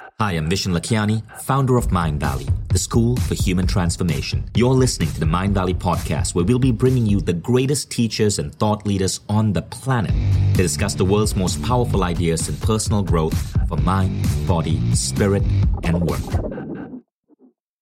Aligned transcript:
Hi, 0.00 0.32
I'm 0.32 0.50
Vishen 0.50 0.76
Lakhiani, 0.76 1.22
founder 1.42 1.76
of 1.76 1.86
Mindvalley, 1.88 2.50
the 2.68 2.78
school 2.78 3.16
for 3.16 3.36
human 3.36 3.64
transformation. 3.64 4.44
You're 4.56 4.74
listening 4.74 5.08
to 5.12 5.20
the 5.20 5.26
Mindvalley 5.26 5.74
podcast, 5.74 6.34
where 6.34 6.44
we'll 6.44 6.58
be 6.58 6.72
bringing 6.72 7.06
you 7.06 7.20
the 7.20 7.32
greatest 7.32 7.92
teachers 7.92 8.40
and 8.40 8.52
thought 8.52 8.84
leaders 8.88 9.20
on 9.28 9.52
the 9.52 9.62
planet 9.62 10.10
to 10.56 10.62
discuss 10.62 10.94
the 10.94 11.04
world's 11.04 11.36
most 11.36 11.62
powerful 11.62 12.02
ideas 12.02 12.48
in 12.48 12.56
personal 12.56 13.04
growth 13.04 13.38
for 13.68 13.76
mind, 13.76 14.26
body, 14.48 14.80
spirit, 14.96 15.44
and 15.84 16.02
work. 16.02 16.20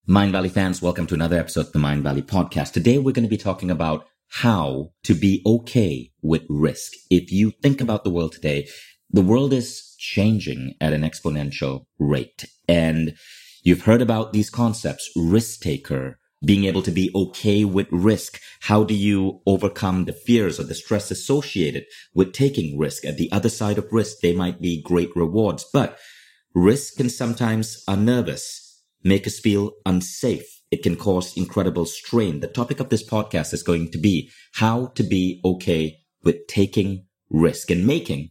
Mindvalley 0.06 0.50
fans, 0.50 0.82
welcome 0.82 1.06
to 1.06 1.14
another 1.14 1.38
episode 1.38 1.68
of 1.68 1.72
the 1.72 1.79
Mindvalley 1.79 2.22
podcast. 2.22 2.72
Today 2.72 2.98
we're 2.98 3.12
going 3.12 3.24
to 3.24 3.30
be 3.30 3.38
talking 3.38 3.70
about 3.70 4.06
how 4.29 4.90
to 5.04 5.14
be 5.14 5.40
okay 5.46 6.10
with 6.20 6.42
risk. 6.50 6.92
If 7.08 7.32
you 7.32 7.52
think 7.62 7.80
about 7.80 8.04
the 8.04 8.10
world 8.10 8.32
today, 8.32 8.68
the 9.08 9.22
world 9.22 9.54
is 9.54 9.91
changing 10.03 10.75
at 10.80 10.93
an 10.93 11.03
exponential 11.03 11.87
rate. 11.98 12.45
And 12.69 13.14
you've 13.62 13.84
heard 13.84 14.02
about 14.02 14.33
these 14.33 14.51
concepts, 14.51 15.09
risk 15.16 15.60
taker, 15.60 16.19
being 16.45 16.65
able 16.65 16.83
to 16.83 16.91
be 16.91 17.10
okay 17.15 17.65
with 17.65 17.87
risk. 17.93 18.41
How 18.62 18.83
do 18.83 18.95
you 18.95 19.41
overcome 19.46 20.05
the 20.05 20.12
fears 20.12 20.59
or 20.59 20.65
the 20.65 20.74
stress 20.74 21.12
associated 21.12 21.84
with 22.15 22.33
taking 22.33 22.77
risk? 22.77 23.05
At 23.05 23.16
the 23.16 23.30
other 23.30 23.48
side 23.48 23.79
of 23.79 23.93
risk, 23.93 24.19
they 24.20 24.34
might 24.34 24.60
be 24.60 24.83
great 24.83 25.15
rewards, 25.15 25.65
but 25.73 25.98
risk 26.52 26.96
can 26.96 27.09
sometimes 27.09 27.84
unnervous, 27.87 28.82
make 29.05 29.24
us 29.27 29.38
feel 29.38 29.71
unsafe. 29.87 30.48
It 30.73 30.82
can 30.82 30.96
cause 30.96 31.37
incredible 31.37 31.87
strain. 31.87 32.41
The 32.41 32.48
topic 32.48 32.80
of 32.80 32.88
this 32.88 33.09
podcast 33.09 33.55
is 33.55 33.62
going 33.62 33.93
to 33.93 33.98
be 33.98 34.30
how 34.55 34.87
to 34.96 35.05
be 35.05 35.41
okay 35.45 35.98
with 36.24 36.46
taking 36.48 37.07
risk 37.30 37.71
and 37.71 37.87
making 37.87 38.30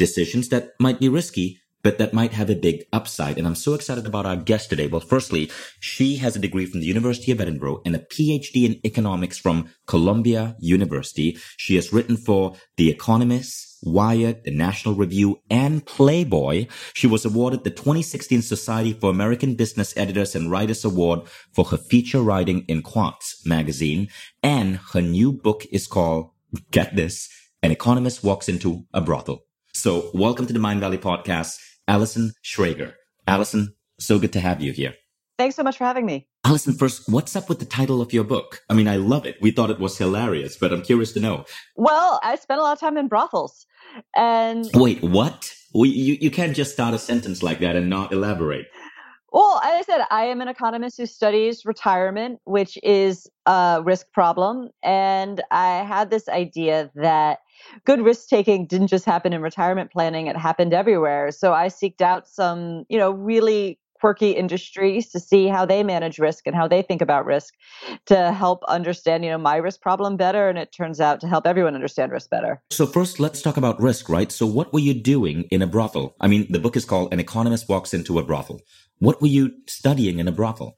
decisions 0.00 0.48
that 0.48 0.72
might 0.80 0.98
be 0.98 1.10
risky, 1.10 1.60
but 1.82 1.98
that 1.98 2.14
might 2.14 2.32
have 2.32 2.50
a 2.50 2.54
big 2.54 2.84
upside. 2.92 3.36
And 3.38 3.46
I'm 3.46 3.54
so 3.54 3.74
excited 3.74 4.06
about 4.06 4.26
our 4.26 4.36
guest 4.36 4.70
today. 4.70 4.86
Well, 4.86 5.00
firstly, 5.00 5.50
she 5.78 6.16
has 6.16 6.34
a 6.34 6.40
degree 6.46 6.66
from 6.66 6.80
the 6.80 6.86
University 6.86 7.32
of 7.32 7.40
Edinburgh 7.40 7.82
and 7.84 7.94
a 7.94 8.00
PhD 8.00 8.64
in 8.64 8.80
economics 8.84 9.38
from 9.38 9.68
Columbia 9.86 10.56
University. 10.58 11.38
She 11.58 11.76
has 11.76 11.92
written 11.92 12.16
for 12.16 12.56
The 12.78 12.90
Economist, 12.90 13.78
Wired, 13.82 14.44
The 14.44 14.50
National 14.50 14.94
Review, 14.94 15.40
and 15.50 15.84
Playboy. 15.84 16.66
She 16.94 17.06
was 17.06 17.24
awarded 17.26 17.64
the 17.64 17.70
2016 17.70 18.42
Society 18.42 18.94
for 18.94 19.10
American 19.10 19.54
Business 19.54 19.94
Editors 19.96 20.34
and 20.34 20.50
Writers 20.50 20.84
Award 20.84 21.20
for 21.52 21.66
her 21.66 21.78
feature 21.78 22.22
writing 22.22 22.64
in 22.68 22.82
Quartz 22.82 23.44
magazine. 23.46 24.08
And 24.42 24.80
her 24.92 25.02
new 25.02 25.30
book 25.32 25.64
is 25.70 25.86
called, 25.86 26.30
get 26.70 26.96
this, 26.96 27.28
An 27.62 27.70
Economist 27.70 28.24
Walks 28.24 28.48
into 28.48 28.86
a 28.94 29.02
Brothel. 29.02 29.44
So 29.80 30.10
welcome 30.12 30.46
to 30.46 30.52
the 30.52 30.58
Mindvalley 30.58 30.98
podcast, 30.98 31.58
Allison 31.88 32.32
Schrager. 32.44 32.92
Allison, 33.26 33.74
so 33.98 34.18
good 34.18 34.34
to 34.34 34.38
have 34.38 34.60
you 34.60 34.72
here. 34.72 34.92
Thanks 35.38 35.56
so 35.56 35.62
much 35.62 35.78
for 35.78 35.84
having 35.84 36.04
me. 36.04 36.28
Allison, 36.44 36.74
first, 36.74 37.08
what's 37.08 37.34
up 37.34 37.48
with 37.48 37.60
the 37.60 37.64
title 37.64 38.02
of 38.02 38.12
your 38.12 38.24
book? 38.24 38.60
I 38.68 38.74
mean, 38.74 38.86
I 38.86 38.96
love 38.96 39.24
it. 39.24 39.38
We 39.40 39.52
thought 39.52 39.70
it 39.70 39.80
was 39.80 39.96
hilarious, 39.96 40.58
but 40.58 40.70
I'm 40.70 40.82
curious 40.82 41.12
to 41.12 41.20
know. 41.20 41.46
Well, 41.76 42.20
I 42.22 42.36
spent 42.36 42.60
a 42.60 42.62
lot 42.62 42.74
of 42.74 42.78
time 42.78 42.98
in 42.98 43.08
brothels. 43.08 43.64
And 44.14 44.68
wait, 44.74 45.02
what? 45.02 45.50
you, 45.72 46.18
you 46.20 46.30
can't 46.30 46.54
just 46.54 46.72
start 46.72 46.92
a 46.92 46.98
sentence 46.98 47.42
like 47.42 47.60
that 47.60 47.74
and 47.74 47.88
not 47.88 48.12
elaborate. 48.12 48.66
Well, 49.32 49.60
as 49.62 49.80
I 49.80 49.82
said, 49.82 50.06
I 50.10 50.24
am 50.24 50.40
an 50.40 50.48
economist 50.48 50.96
who 50.96 51.06
studies 51.06 51.64
retirement, 51.64 52.40
which 52.44 52.78
is 52.82 53.28
a 53.46 53.80
risk 53.84 54.06
problem. 54.12 54.70
And 54.82 55.42
I 55.50 55.84
had 55.84 56.10
this 56.10 56.28
idea 56.28 56.90
that 56.96 57.38
good 57.84 58.00
risk 58.00 58.28
taking 58.28 58.66
didn't 58.66 58.88
just 58.88 59.04
happen 59.04 59.32
in 59.32 59.40
retirement 59.40 59.92
planning, 59.92 60.26
it 60.26 60.36
happened 60.36 60.74
everywhere. 60.74 61.30
So 61.30 61.52
I 61.52 61.68
seeked 61.68 62.00
out 62.00 62.26
some, 62.26 62.84
you 62.88 62.98
know, 62.98 63.12
really 63.12 63.78
quirky 64.00 64.30
industries 64.30 65.10
to 65.10 65.20
see 65.20 65.46
how 65.46 65.66
they 65.66 65.82
manage 65.82 66.18
risk 66.18 66.46
and 66.46 66.56
how 66.56 66.66
they 66.66 66.82
think 66.82 67.02
about 67.02 67.26
risk 67.26 67.54
to 68.06 68.32
help 68.32 68.64
understand 68.64 69.24
you 69.24 69.30
know 69.30 69.38
my 69.38 69.56
risk 69.56 69.80
problem 69.80 70.16
better 70.16 70.48
and 70.48 70.58
it 70.58 70.72
turns 70.72 71.00
out 71.00 71.20
to 71.20 71.28
help 71.28 71.46
everyone 71.46 71.74
understand 71.74 72.10
risk 72.10 72.30
better 72.30 72.62
so 72.70 72.86
first 72.86 73.20
let's 73.20 73.42
talk 73.42 73.58
about 73.58 73.80
risk 73.80 74.08
right 74.08 74.32
so 74.32 74.46
what 74.46 74.72
were 74.72 74.78
you 74.78 74.94
doing 74.94 75.42
in 75.50 75.60
a 75.60 75.66
brothel 75.66 76.16
i 76.20 76.26
mean 76.26 76.46
the 76.50 76.58
book 76.58 76.76
is 76.76 76.84
called 76.86 77.12
an 77.12 77.20
economist 77.20 77.68
walks 77.68 77.92
into 77.92 78.18
a 78.18 78.22
brothel 78.22 78.62
what 79.00 79.20
were 79.20 79.28
you 79.28 79.52
studying 79.66 80.18
in 80.18 80.28
a 80.28 80.32
brothel 80.32 80.76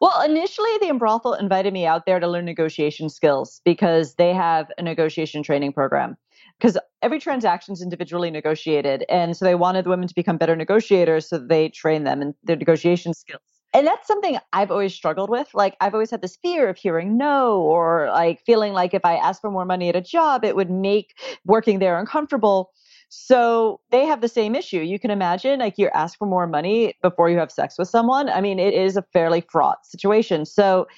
well, 0.00 0.22
initially, 0.22 0.70
the 0.80 0.92
brothel 0.94 1.34
invited 1.34 1.72
me 1.72 1.86
out 1.86 2.06
there 2.06 2.20
to 2.20 2.28
learn 2.28 2.44
negotiation 2.44 3.08
skills 3.08 3.60
because 3.64 4.14
they 4.14 4.32
have 4.32 4.70
a 4.78 4.82
negotiation 4.82 5.42
training 5.42 5.72
program. 5.72 6.16
Because 6.58 6.78
every 7.02 7.18
transaction 7.18 7.72
is 7.74 7.82
individually 7.82 8.30
negotiated. 8.30 9.04
And 9.08 9.36
so 9.36 9.44
they 9.44 9.56
wanted 9.56 9.84
the 9.84 9.90
women 9.90 10.06
to 10.06 10.14
become 10.14 10.38
better 10.38 10.54
negotiators 10.54 11.28
so 11.28 11.38
they 11.38 11.68
train 11.68 12.04
them 12.04 12.22
in 12.22 12.34
their 12.44 12.56
negotiation 12.56 13.12
skills. 13.12 13.42
And 13.74 13.88
that's 13.88 14.06
something 14.06 14.38
I've 14.52 14.70
always 14.70 14.94
struggled 14.94 15.30
with. 15.30 15.48
Like, 15.52 15.76
I've 15.80 15.94
always 15.94 16.12
had 16.12 16.22
this 16.22 16.36
fear 16.36 16.68
of 16.68 16.76
hearing 16.78 17.18
no, 17.18 17.60
or 17.60 18.08
like 18.12 18.40
feeling 18.46 18.72
like 18.72 18.94
if 18.94 19.04
I 19.04 19.16
asked 19.16 19.40
for 19.40 19.50
more 19.50 19.64
money 19.64 19.88
at 19.88 19.96
a 19.96 20.00
job, 20.00 20.44
it 20.44 20.54
would 20.54 20.70
make 20.70 21.18
working 21.44 21.80
there 21.80 21.98
uncomfortable. 21.98 22.70
So 23.16 23.80
they 23.90 24.04
have 24.06 24.20
the 24.20 24.28
same 24.28 24.56
issue. 24.56 24.80
You 24.80 24.98
can 24.98 25.10
imagine, 25.10 25.60
like, 25.60 25.78
you 25.78 25.88
ask 25.94 26.18
for 26.18 26.26
more 26.26 26.48
money 26.48 26.94
before 27.00 27.30
you 27.30 27.38
have 27.38 27.52
sex 27.52 27.76
with 27.78 27.88
someone. 27.88 28.28
I 28.28 28.40
mean, 28.40 28.58
it 28.58 28.74
is 28.74 28.96
a 28.96 29.02
fairly 29.12 29.40
fraught 29.40 29.86
situation. 29.86 30.44
So 30.44 30.88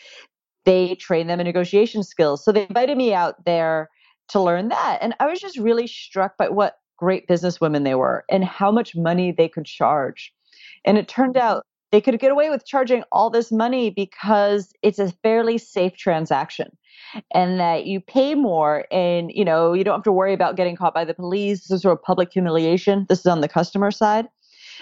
they 0.65 0.95
train 0.95 1.27
them 1.27 1.41
in 1.41 1.47
negotiation 1.47 2.03
skills. 2.03 2.43
So 2.43 2.53
they 2.53 2.67
invited 2.67 2.97
me 2.97 3.13
out 3.13 3.45
there 3.45 3.91
to 4.29 4.41
learn 4.41 4.71
that. 4.71 4.99
And 5.03 5.15
I 5.21 5.27
was 5.27 5.41
just 5.41 5.59
really 5.59 5.87
struck 5.87 6.37
by 6.39 6.49
what 6.49 6.79
great 6.97 7.29
businesswomen 7.29 7.85
they 7.85 7.95
were 7.95 8.25
and 8.31 8.45
how 8.45 8.73
much 8.73 8.97
money 8.97 9.31
they 9.31 9.49
could 9.49 9.67
charge. 9.67 10.33
And 10.85 10.97
it 10.97 11.09
turned 11.09 11.35
mm-hmm. 11.35 11.47
out 11.47 11.67
they 11.93 12.01
could 12.01 12.19
get 12.19 12.33
away 12.33 12.51
with 12.51 12.67
charging 12.67 13.03
all 13.13 13.31
this 13.31 13.53
money 13.53 13.91
because 13.91 14.73
it's 14.83 14.99
a 14.99 15.13
fairly 15.23 15.59
safe 15.59 15.97
transaction 15.97 16.69
and 17.33 17.61
that 17.61 17.87
you 17.87 18.01
pay 18.01 18.35
more 18.35 18.85
and 18.91 19.31
you 19.33 19.45
know 19.45 19.73
you 19.73 19.85
don't 19.85 19.95
have 19.95 20.03
to 20.03 20.13
worry 20.13 20.33
about 20.33 20.57
getting 20.57 20.77
caught 20.77 20.95
by 20.95 21.05
the 21.05 21.15
police 21.15 21.63
this 21.63 21.71
is 21.71 21.83
sort 21.83 21.99
of 21.99 22.03
public 22.03 22.33
humiliation. 22.33 23.07
This 23.09 23.21
is 23.21 23.27
on 23.27 23.41
the 23.41 23.49
customer 23.49 23.91
side. 23.91 24.27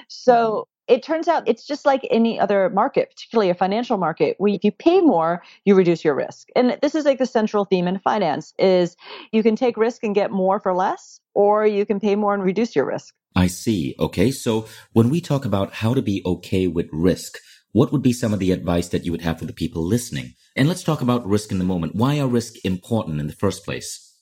So 0.09 0.35
mm-hmm. 0.35 0.74
It 0.89 1.03
turns 1.03 1.29
out 1.29 1.47
it's 1.47 1.67
just 1.67 1.87
like 1.87 2.07
any 2.11 2.39
other 2.39 2.71
market, 2.71 3.11
particularly 3.11 3.51
a 3.51 3.55
financial 3.55 3.97
market, 3.97 4.37
where 4.39 4.53
if 4.53 4.65
you 4.65 4.73
pay 4.73 5.01
more, 5.01 5.43
you 5.65 5.75
reduce 5.75 6.05
your 6.05 6.15
risk. 6.15 6.49
And 6.55 6.79
this 6.83 6.95
is 6.95 7.05
like 7.05 7.19
the 7.19 7.27
central 7.27 7.65
theme 7.65 7.89
in 7.89 7.99
finance 7.99 8.53
is 8.59 8.97
you 9.33 9.43
can 9.43 9.57
take 9.57 9.77
risk 9.77 10.03
and 10.03 10.15
get 10.15 10.31
more 10.31 10.61
for 10.61 10.75
less, 10.75 11.21
or 11.35 11.67
you 11.67 11.87
can 11.87 12.01
pay 12.01 12.17
more 12.17 12.35
and 12.35 12.43
reduce 12.43 12.77
your 12.77 12.87
risk. 12.87 13.15
I 13.37 13.47
see. 13.49 13.95
Okay. 13.99 14.31
So 14.31 14.67
when 14.93 15.11
we 15.11 15.21
talk 15.21 15.45
about 15.45 15.75
how 15.75 15.95
to 15.95 16.03
be 16.03 16.23
okay 16.25 16.67
with 16.69 16.89
risk, 16.93 17.39
what 17.73 17.91
would 17.91 18.03
be 18.03 18.13
some 18.13 18.33
of 18.33 18.39
the 18.39 18.53
advice 18.53 18.89
that 18.89 19.05
you 19.05 19.11
would 19.11 19.23
have 19.23 19.41
for 19.41 19.47
the 19.47 19.53
people 19.53 19.83
listening? 19.83 20.35
And 20.55 20.69
let's 20.69 20.85
talk 20.85 21.01
about 21.01 21.27
risk 21.27 21.51
in 21.51 21.59
the 21.59 21.65
moment. 21.65 21.97
Why 21.97 22.21
are 22.21 22.29
risk 22.29 22.55
important 22.65 23.19
in 23.21 23.27
the 23.27 23.33
first 23.33 23.65
place? 23.65 24.14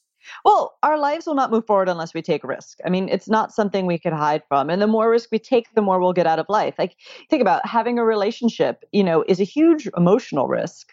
Well, 0.44 0.76
our 0.82 0.98
lives 0.98 1.26
will 1.26 1.34
not 1.34 1.50
move 1.52 1.66
forward 1.66 1.88
unless 1.88 2.14
we 2.14 2.22
take 2.22 2.42
risk. 2.42 2.78
I 2.84 2.90
mean, 2.90 3.08
it's 3.08 3.28
not 3.28 3.52
something 3.52 3.86
we 3.86 3.98
could 3.98 4.12
hide 4.12 4.42
from. 4.48 4.70
And 4.70 4.82
the 4.82 4.86
more 4.88 5.08
risk 5.10 5.28
we 5.30 5.38
take, 5.38 5.72
the 5.74 5.82
more 5.82 6.00
we'll 6.00 6.12
get 6.12 6.26
out 6.26 6.40
of 6.40 6.46
life. 6.48 6.74
Like, 6.78 6.96
think 7.30 7.40
about 7.42 7.64
having 7.66 7.98
a 7.98 8.04
relationship, 8.04 8.84
you 8.92 9.04
know, 9.04 9.24
is 9.28 9.40
a 9.40 9.44
huge 9.44 9.88
emotional 9.96 10.48
risk, 10.48 10.88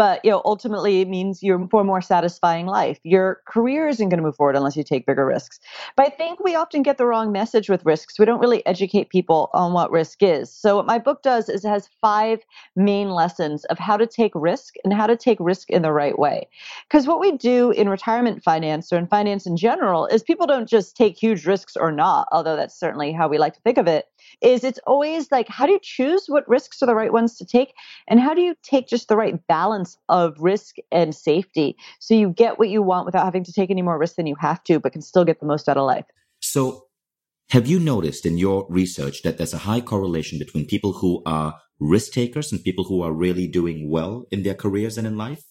but, 0.00 0.24
you 0.24 0.30
know, 0.30 0.40
ultimately 0.46 1.02
it 1.02 1.08
means 1.08 1.42
you're 1.42 1.68
for 1.68 1.82
a 1.82 1.84
more 1.84 2.00
satisfying 2.00 2.64
life. 2.64 2.98
Your 3.04 3.42
career 3.46 3.86
isn't 3.86 4.08
going 4.08 4.16
to 4.16 4.24
move 4.24 4.36
forward 4.36 4.56
unless 4.56 4.74
you 4.74 4.82
take 4.82 5.04
bigger 5.04 5.26
risks. 5.26 5.60
But 5.94 6.06
I 6.06 6.08
think 6.08 6.40
we 6.40 6.54
often 6.54 6.82
get 6.82 6.96
the 6.96 7.04
wrong 7.04 7.32
message 7.32 7.68
with 7.68 7.84
risks. 7.84 8.18
We 8.18 8.24
don't 8.24 8.40
really 8.40 8.64
educate 8.64 9.10
people 9.10 9.50
on 9.52 9.74
what 9.74 9.90
risk 9.90 10.22
is. 10.22 10.50
So, 10.50 10.76
what 10.76 10.86
my 10.86 10.98
book 10.98 11.22
does 11.22 11.50
is 11.50 11.66
it 11.66 11.68
has 11.68 11.90
five 12.00 12.38
main 12.74 13.10
lessons 13.10 13.66
of 13.66 13.78
how 13.78 13.98
to 13.98 14.06
take 14.06 14.32
risk 14.34 14.76
and 14.84 14.94
how 14.94 15.06
to 15.06 15.16
take 15.16 15.36
risk 15.38 15.68
in 15.68 15.82
the 15.82 15.92
right 15.92 16.18
way. 16.18 16.48
Because 16.88 17.06
what 17.06 17.20
we 17.20 17.36
do 17.36 17.70
in 17.72 17.86
retirement 17.86 18.42
finance, 18.42 18.70
finance 18.70 18.92
or 18.92 18.98
in 18.98 19.06
finance 19.06 19.46
in 19.46 19.56
general 19.56 20.06
is 20.06 20.22
people 20.22 20.46
don't 20.46 20.68
just 20.68 20.96
take 20.96 21.16
huge 21.16 21.46
risks 21.46 21.76
or 21.76 21.90
not, 21.92 22.28
although 22.32 22.56
that's 22.56 22.78
certainly 22.78 23.12
how 23.12 23.28
we 23.28 23.38
like 23.38 23.54
to 23.54 23.60
think 23.60 23.78
of 23.78 23.86
it. 23.86 24.06
Is 24.40 24.64
it's 24.64 24.80
always 24.86 25.30
like, 25.30 25.48
how 25.48 25.66
do 25.66 25.72
you 25.72 25.80
choose 25.82 26.26
what 26.28 26.48
risks 26.48 26.82
are 26.82 26.86
the 26.86 26.94
right 26.94 27.12
ones 27.12 27.36
to 27.38 27.44
take? 27.44 27.74
And 28.08 28.20
how 28.20 28.34
do 28.34 28.40
you 28.40 28.54
take 28.62 28.88
just 28.88 29.08
the 29.08 29.16
right 29.16 29.44
balance 29.46 29.96
of 30.08 30.36
risk 30.40 30.76
and 30.90 31.14
safety 31.14 31.76
so 31.98 32.14
you 32.14 32.30
get 32.30 32.58
what 32.58 32.68
you 32.68 32.82
want 32.82 33.06
without 33.06 33.24
having 33.24 33.44
to 33.44 33.52
take 33.52 33.70
any 33.70 33.82
more 33.82 33.98
risk 33.98 34.16
than 34.16 34.26
you 34.26 34.36
have 34.36 34.62
to, 34.64 34.80
but 34.80 34.92
can 34.92 35.02
still 35.02 35.24
get 35.24 35.40
the 35.40 35.46
most 35.46 35.68
out 35.68 35.76
of 35.76 35.86
life? 35.86 36.06
So, 36.40 36.86
have 37.50 37.66
you 37.66 37.80
noticed 37.80 38.24
in 38.26 38.38
your 38.38 38.64
research 38.68 39.22
that 39.22 39.36
there's 39.36 39.54
a 39.54 39.58
high 39.58 39.80
correlation 39.80 40.38
between 40.38 40.66
people 40.66 40.92
who 40.92 41.20
are 41.26 41.58
risk 41.80 42.12
takers 42.12 42.52
and 42.52 42.62
people 42.62 42.84
who 42.84 43.02
are 43.02 43.12
really 43.12 43.48
doing 43.48 43.90
well 43.90 44.24
in 44.30 44.44
their 44.44 44.54
careers 44.54 44.96
and 44.96 45.06
in 45.06 45.16
life? 45.16 45.42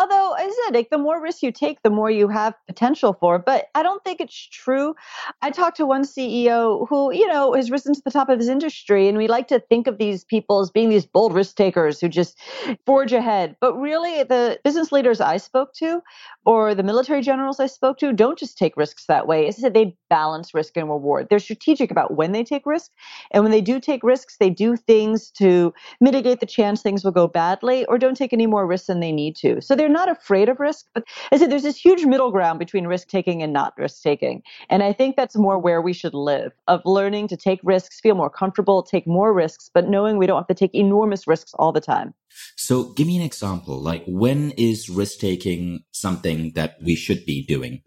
Although, 0.00 0.32
as 0.32 0.46
I 0.46 0.62
said, 0.64 0.74
like 0.76 0.88
the 0.88 0.96
more 0.96 1.20
risk 1.22 1.42
you 1.42 1.52
take, 1.52 1.82
the 1.82 1.90
more 1.90 2.10
you 2.10 2.26
have 2.28 2.54
potential 2.66 3.12
for. 3.20 3.38
But 3.38 3.66
I 3.74 3.82
don't 3.82 4.02
think 4.02 4.18
it's 4.18 4.48
true. 4.48 4.94
I 5.42 5.50
talked 5.50 5.76
to 5.76 5.84
one 5.84 6.04
CEO 6.04 6.88
who, 6.88 7.12
you 7.12 7.26
know, 7.26 7.52
has 7.52 7.70
risen 7.70 7.92
to 7.92 8.00
the 8.02 8.10
top 8.10 8.30
of 8.30 8.38
his 8.38 8.48
industry, 8.48 9.08
and 9.08 9.18
we 9.18 9.28
like 9.28 9.46
to 9.48 9.60
think 9.60 9.86
of 9.86 9.98
these 9.98 10.24
people 10.24 10.60
as 10.60 10.70
being 10.70 10.88
these 10.88 11.04
bold 11.04 11.34
risk 11.34 11.54
takers 11.54 12.00
who 12.00 12.08
just 12.08 12.38
forge 12.86 13.12
ahead. 13.12 13.56
But 13.60 13.74
really, 13.74 14.22
the 14.22 14.58
business 14.64 14.90
leaders 14.90 15.20
I 15.20 15.36
spoke 15.36 15.74
to, 15.74 16.00
or 16.46 16.74
the 16.74 16.82
military 16.82 17.20
generals 17.20 17.60
I 17.60 17.66
spoke 17.66 17.98
to, 17.98 18.14
don't 18.14 18.38
just 18.38 18.56
take 18.56 18.78
risks 18.78 19.04
that 19.06 19.26
way. 19.26 19.48
As 19.48 19.58
I 19.58 19.60
said, 19.60 19.74
they 19.74 19.94
balance 20.08 20.54
risk 20.54 20.78
and 20.78 20.88
reward. 20.88 21.26
They're 21.28 21.38
strategic 21.38 21.90
about 21.90 22.16
when 22.16 22.32
they 22.32 22.42
take 22.42 22.64
risk, 22.64 22.90
and 23.32 23.42
when 23.42 23.52
they 23.52 23.60
do 23.60 23.78
take 23.78 24.02
risks, 24.02 24.38
they 24.40 24.48
do 24.48 24.76
things 24.76 25.30
to 25.32 25.74
mitigate 26.00 26.40
the 26.40 26.46
chance 26.46 26.80
things 26.80 27.04
will 27.04 27.12
go 27.12 27.28
badly, 27.28 27.84
or 27.84 27.98
don't 27.98 28.16
take 28.16 28.32
any 28.32 28.46
more 28.46 28.66
risks 28.66 28.86
than 28.86 29.00
they 29.00 29.12
need 29.12 29.36
to. 29.36 29.60
So 29.60 29.76
they're 29.76 29.89
not 29.90 30.10
afraid 30.10 30.48
of 30.48 30.60
risk. 30.60 30.86
But 30.94 31.04
I 31.32 31.36
said 31.36 31.50
there's 31.50 31.62
this 31.62 31.76
huge 31.76 32.04
middle 32.04 32.30
ground 32.30 32.58
between 32.58 32.86
risk 32.86 33.08
taking 33.08 33.42
and 33.42 33.52
not 33.52 33.74
risk 33.76 34.02
taking. 34.02 34.42
And 34.68 34.82
I 34.82 34.92
think 34.92 35.16
that's 35.16 35.36
more 35.36 35.58
where 35.58 35.80
we 35.80 35.92
should 35.92 36.14
live 36.14 36.52
of 36.68 36.80
learning 36.84 37.28
to 37.28 37.36
take 37.36 37.60
risks, 37.62 38.00
feel 38.00 38.14
more 38.14 38.30
comfortable, 38.30 38.82
take 38.82 39.06
more 39.06 39.32
risks, 39.32 39.70
but 39.72 39.88
knowing 39.88 40.16
we 40.16 40.26
don't 40.26 40.38
have 40.38 40.46
to 40.48 40.54
take 40.54 40.74
enormous 40.74 41.26
risks 41.26 41.52
all 41.54 41.72
the 41.72 41.80
time. 41.80 42.14
So 42.56 42.92
give 42.92 43.06
me 43.06 43.16
an 43.16 43.22
example. 43.22 43.80
Like 43.80 44.04
when 44.06 44.52
is 44.52 44.88
risk 44.88 45.18
taking 45.18 45.80
something 45.92 46.52
that 46.54 46.76
we 46.82 46.94
should 46.94 47.26
be 47.26 47.44
doing? 47.44 47.82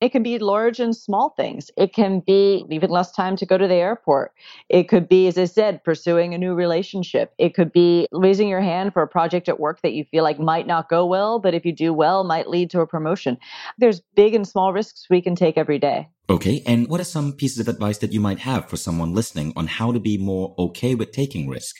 It 0.00 0.10
can 0.10 0.22
be 0.22 0.38
large 0.38 0.80
and 0.80 0.96
small 0.96 1.30
things. 1.30 1.70
It 1.76 1.92
can 1.92 2.20
be 2.20 2.64
even 2.70 2.90
less 2.90 3.12
time 3.12 3.36
to 3.36 3.46
go 3.46 3.58
to 3.58 3.68
the 3.68 3.74
airport. 3.74 4.32
It 4.68 4.88
could 4.88 5.08
be, 5.08 5.26
as 5.26 5.36
I 5.36 5.44
said, 5.44 5.84
pursuing 5.84 6.32
a 6.32 6.38
new 6.38 6.54
relationship. 6.54 7.34
It 7.36 7.54
could 7.54 7.72
be 7.72 8.08
raising 8.12 8.48
your 8.48 8.62
hand 8.62 8.92
for 8.92 9.02
a 9.02 9.08
project 9.08 9.48
at 9.48 9.60
work 9.60 9.82
that 9.82 9.92
you 9.92 10.04
feel 10.04 10.24
like 10.24 10.38
might 10.38 10.66
not 10.66 10.88
go 10.88 11.04
well, 11.04 11.38
but 11.38 11.54
if 11.54 11.66
you 11.66 11.72
do 11.72 11.92
well, 11.92 12.24
might 12.24 12.48
lead 12.48 12.70
to 12.70 12.80
a 12.80 12.86
promotion. 12.86 13.36
There's 13.78 14.00
big 14.14 14.34
and 14.34 14.48
small 14.48 14.72
risks 14.72 15.06
we 15.10 15.20
can 15.20 15.34
take 15.34 15.58
every 15.58 15.78
day. 15.78 16.08
Okay. 16.30 16.62
And 16.64 16.88
what 16.88 17.00
are 17.00 17.04
some 17.04 17.32
pieces 17.32 17.58
of 17.58 17.68
advice 17.68 17.98
that 17.98 18.12
you 18.12 18.20
might 18.20 18.38
have 18.40 18.70
for 18.70 18.76
someone 18.76 19.14
listening 19.14 19.52
on 19.56 19.66
how 19.66 19.92
to 19.92 20.00
be 20.00 20.16
more 20.16 20.54
okay 20.58 20.94
with 20.94 21.12
taking 21.12 21.48
risk? 21.48 21.76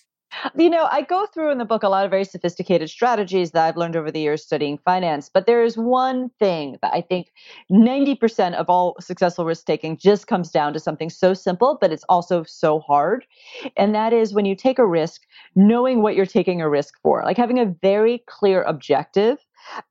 You 0.58 0.70
know, 0.70 0.88
I 0.90 1.02
go 1.02 1.26
through 1.26 1.50
in 1.50 1.58
the 1.58 1.64
book 1.64 1.82
a 1.82 1.88
lot 1.88 2.04
of 2.04 2.10
very 2.10 2.24
sophisticated 2.24 2.88
strategies 2.88 3.50
that 3.50 3.66
I've 3.66 3.76
learned 3.76 3.96
over 3.96 4.10
the 4.10 4.20
years 4.20 4.42
studying 4.42 4.78
finance, 4.78 5.30
but 5.32 5.46
there 5.46 5.62
is 5.62 5.76
one 5.76 6.30
thing 6.38 6.78
that 6.82 6.92
I 6.92 7.00
think 7.00 7.32
90% 7.70 8.54
of 8.54 8.68
all 8.68 8.96
successful 9.00 9.44
risk 9.44 9.66
taking 9.66 9.96
just 9.96 10.26
comes 10.26 10.50
down 10.50 10.72
to 10.72 10.80
something 10.80 11.10
so 11.10 11.34
simple, 11.34 11.78
but 11.80 11.92
it's 11.92 12.04
also 12.08 12.42
so 12.44 12.80
hard. 12.80 13.26
And 13.76 13.94
that 13.94 14.12
is 14.12 14.32
when 14.32 14.44
you 14.44 14.54
take 14.54 14.78
a 14.78 14.86
risk, 14.86 15.22
knowing 15.54 16.02
what 16.02 16.14
you're 16.14 16.26
taking 16.26 16.60
a 16.60 16.68
risk 16.68 16.94
for, 17.02 17.22
like 17.24 17.36
having 17.36 17.58
a 17.58 17.74
very 17.82 18.22
clear 18.26 18.62
objective 18.62 19.38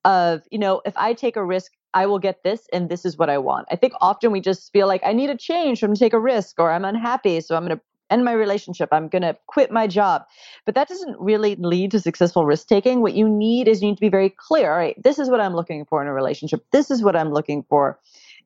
of, 0.05 0.41
you 0.51 0.59
know, 0.59 0.81
if 0.85 0.95
I 0.97 1.13
take 1.13 1.35
a 1.35 1.45
risk, 1.45 1.73
I 1.93 2.05
will 2.05 2.19
get 2.19 2.43
this 2.43 2.67
and 2.71 2.87
this 2.89 3.03
is 3.03 3.17
what 3.17 3.29
I 3.29 3.39
want. 3.39 3.67
I 3.71 3.75
think 3.75 3.93
often 3.99 4.31
we 4.31 4.41
just 4.41 4.71
feel 4.71 4.87
like 4.87 5.01
I 5.03 5.13
need 5.13 5.29
a 5.29 5.37
change, 5.37 5.79
so 5.79 5.87
I'm 5.87 5.93
to 5.93 5.99
take 5.99 6.13
a 6.13 6.19
risk, 6.19 6.59
or 6.59 6.71
I'm 6.71 6.85
unhappy, 6.85 7.41
so 7.41 7.55
I'm 7.55 7.67
to 7.67 7.79
end 8.09 8.25
my 8.25 8.33
relationship. 8.33 8.89
I'm 8.91 9.07
going 9.07 9.21
to 9.21 9.37
quit 9.47 9.71
my 9.71 9.87
job. 9.87 10.23
But 10.65 10.75
that 10.75 10.87
doesn't 10.87 11.19
really 11.19 11.55
lead 11.55 11.91
to 11.91 11.99
successful 11.99 12.45
risk 12.45 12.67
taking. 12.67 13.01
What 13.01 13.13
you 13.13 13.27
need 13.27 13.67
is 13.67 13.81
you 13.81 13.89
need 13.89 13.95
to 13.95 14.01
be 14.01 14.09
very 14.09 14.29
clear. 14.29 14.71
All 14.71 14.77
right, 14.77 15.01
this 15.03 15.19
is 15.19 15.29
what 15.29 15.41
I'm 15.41 15.55
looking 15.55 15.85
for 15.85 16.01
in 16.01 16.07
a 16.07 16.13
relationship. 16.13 16.65
This 16.71 16.91
is 16.91 17.03
what 17.03 17.15
I'm 17.15 17.31
looking 17.31 17.63
for 17.69 17.99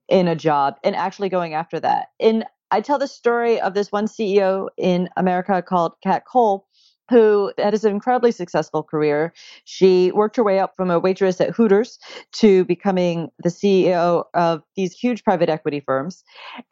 in 0.10 0.28
a 0.28 0.36
job, 0.36 0.76
and 0.84 0.96
actually 0.96 1.30
going 1.30 1.54
after 1.54 1.80
that. 1.80 2.08
And 2.20 2.46
I 2.72 2.82
tell 2.82 3.00
the 3.00 3.08
story 3.08 3.60
of 3.62 3.74
this 3.74 3.92
one 3.92 4.08
CEO 4.08 4.68
in 4.78 5.10
America 5.16 5.62
called 5.62 5.94
Kat 6.04 6.26
Cole 6.26 6.68
who 7.10 7.52
had 7.58 7.74
an 7.74 7.92
incredibly 7.92 8.32
successful 8.32 8.82
career. 8.82 9.34
She 9.66 10.12
worked 10.14 10.36
her 10.38 10.44
way 10.44 10.60
up 10.60 10.76
from 10.76 10.90
a 10.90 11.00
waitress 11.00 11.42
at 11.42 11.52
Hooters 11.52 12.00
to 12.34 12.66
becoming 12.66 13.30
the 13.40 13.50
CEO 13.50 14.24
of 14.34 14.64
these 14.76 14.94
huge 14.94 15.24
private 15.24 15.50
equity 15.50 15.80
firms. 15.80 16.24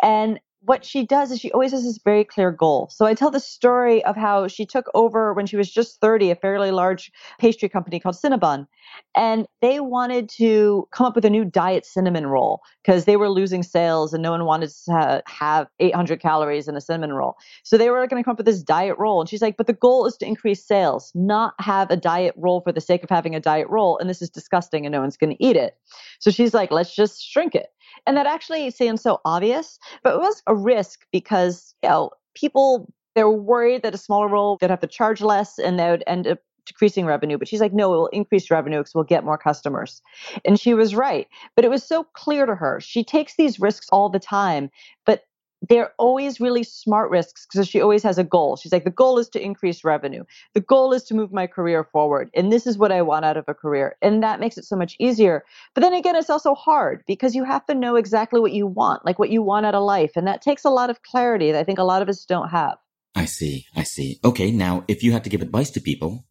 And 0.01 0.39
what 0.63 0.85
she 0.85 1.05
does 1.05 1.31
is 1.31 1.39
she 1.39 1.51
always 1.51 1.71
has 1.71 1.83
this 1.83 1.99
very 2.03 2.23
clear 2.23 2.51
goal. 2.51 2.87
So 2.91 3.05
I 3.05 3.15
tell 3.15 3.31
the 3.31 3.39
story 3.39 4.03
of 4.05 4.15
how 4.15 4.47
she 4.47 4.65
took 4.65 4.85
over 4.93 5.33
when 5.33 5.47
she 5.47 5.57
was 5.57 5.71
just 5.71 5.99
30 5.99 6.29
a 6.29 6.35
fairly 6.35 6.69
large 6.69 7.11
pastry 7.39 7.67
company 7.67 7.99
called 7.99 8.15
Cinnabon. 8.15 8.67
And 9.15 9.47
they 9.61 9.79
wanted 9.79 10.29
to 10.37 10.87
come 10.91 11.07
up 11.07 11.15
with 11.15 11.25
a 11.25 11.29
new 11.31 11.45
diet 11.45 11.85
cinnamon 11.85 12.27
roll 12.27 12.61
because 12.83 13.05
they 13.05 13.17
were 13.17 13.29
losing 13.29 13.63
sales 13.63 14.13
and 14.13 14.21
no 14.21 14.31
one 14.31 14.45
wanted 14.45 14.69
to 14.85 15.23
have 15.25 15.67
800 15.79 16.21
calories 16.21 16.67
in 16.67 16.75
a 16.75 16.81
cinnamon 16.81 17.13
roll. 17.13 17.37
So 17.63 17.77
they 17.77 17.89
were 17.89 18.05
going 18.05 18.21
to 18.21 18.23
come 18.23 18.33
up 18.33 18.37
with 18.37 18.45
this 18.45 18.61
diet 18.61 18.97
roll. 18.99 19.19
And 19.19 19.29
she's 19.29 19.41
like, 19.41 19.57
but 19.57 19.65
the 19.65 19.73
goal 19.73 20.05
is 20.05 20.15
to 20.17 20.27
increase 20.27 20.63
sales, 20.63 21.11
not 21.15 21.55
have 21.59 21.89
a 21.89 21.97
diet 21.97 22.35
roll 22.37 22.61
for 22.61 22.71
the 22.71 22.81
sake 22.81 23.03
of 23.03 23.09
having 23.09 23.33
a 23.33 23.39
diet 23.39 23.67
roll. 23.67 23.97
And 23.97 24.07
this 24.07 24.21
is 24.21 24.29
disgusting 24.29 24.85
and 24.85 24.93
no 24.93 25.01
one's 25.01 25.17
going 25.17 25.35
to 25.35 25.43
eat 25.43 25.55
it. 25.55 25.75
So 26.19 26.29
she's 26.29 26.53
like, 26.53 26.69
let's 26.69 26.95
just 26.95 27.23
shrink 27.23 27.55
it. 27.55 27.67
And 28.05 28.17
that 28.17 28.25
actually 28.25 28.69
seems 28.71 29.01
so 29.01 29.19
obvious, 29.25 29.79
but 30.03 30.15
it 30.15 30.19
was 30.19 30.41
a 30.47 30.55
risk 30.55 31.05
because, 31.11 31.75
you 31.83 31.89
know, 31.89 32.11
people, 32.35 32.91
they're 33.15 33.29
worried 33.29 33.83
that 33.83 33.93
a 33.93 33.97
smaller 33.97 34.27
role, 34.27 34.57
they'd 34.59 34.69
have 34.69 34.79
to 34.79 34.87
charge 34.87 35.21
less 35.21 35.59
and 35.59 35.77
they 35.77 35.89
would 35.89 36.03
end 36.07 36.27
up 36.27 36.39
decreasing 36.65 37.05
revenue. 37.05 37.37
But 37.37 37.47
she's 37.47 37.61
like, 37.61 37.73
no, 37.73 37.93
it 37.93 37.97
will 37.97 38.07
increase 38.07 38.51
revenue 38.51 38.79
because 38.79 38.95
we'll 38.95 39.03
get 39.03 39.25
more 39.25 39.37
customers. 39.37 40.01
And 40.45 40.59
she 40.59 40.73
was 40.73 40.95
right. 40.95 41.27
But 41.55 41.65
it 41.65 41.71
was 41.71 41.83
so 41.83 42.05
clear 42.13 42.45
to 42.45 42.55
her. 42.55 42.79
She 42.79 43.03
takes 43.03 43.35
these 43.35 43.59
risks 43.59 43.87
all 43.91 44.09
the 44.09 44.19
time, 44.19 44.69
but 45.05 45.23
they're 45.69 45.91
always 45.97 46.39
really 46.39 46.63
smart 46.63 47.11
risks 47.11 47.45
because 47.45 47.67
she 47.67 47.81
always 47.81 48.03
has 48.03 48.17
a 48.17 48.23
goal. 48.23 48.55
She's 48.55 48.71
like, 48.71 48.83
the 48.83 48.89
goal 48.89 49.19
is 49.19 49.29
to 49.29 49.41
increase 49.41 49.83
revenue. 49.83 50.23
The 50.53 50.61
goal 50.61 50.91
is 50.93 51.03
to 51.03 51.13
move 51.13 51.31
my 51.31 51.47
career 51.47 51.83
forward. 51.83 52.29
And 52.33 52.51
this 52.51 52.65
is 52.65 52.77
what 52.77 52.91
I 52.91 53.01
want 53.01 53.25
out 53.25 53.37
of 53.37 53.45
a 53.47 53.53
career. 53.53 53.95
And 54.01 54.23
that 54.23 54.39
makes 54.39 54.57
it 54.57 54.65
so 54.65 54.75
much 54.75 54.95
easier. 54.99 55.43
But 55.75 55.81
then 55.81 55.93
again, 55.93 56.15
it's 56.15 56.29
also 56.29 56.55
hard 56.55 57.03
because 57.05 57.35
you 57.35 57.43
have 57.43 57.65
to 57.67 57.75
know 57.75 57.95
exactly 57.95 58.39
what 58.39 58.53
you 58.53 58.65
want, 58.65 59.05
like 59.05 59.19
what 59.19 59.29
you 59.29 59.41
want 59.43 59.65
out 59.65 59.75
of 59.75 59.83
life. 59.83 60.11
And 60.15 60.25
that 60.27 60.41
takes 60.41 60.65
a 60.65 60.69
lot 60.69 60.89
of 60.89 61.03
clarity 61.03 61.51
that 61.51 61.59
I 61.59 61.63
think 61.63 61.79
a 61.79 61.83
lot 61.83 62.01
of 62.01 62.09
us 62.09 62.25
don't 62.25 62.49
have. 62.49 62.77
I 63.13 63.25
see. 63.25 63.65
I 63.75 63.83
see. 63.83 64.19
Okay. 64.23 64.51
Now, 64.51 64.83
if 64.87 65.03
you 65.03 65.11
had 65.11 65.23
to 65.25 65.29
give 65.29 65.41
advice 65.41 65.69
to 65.71 65.81
people, 65.81 66.25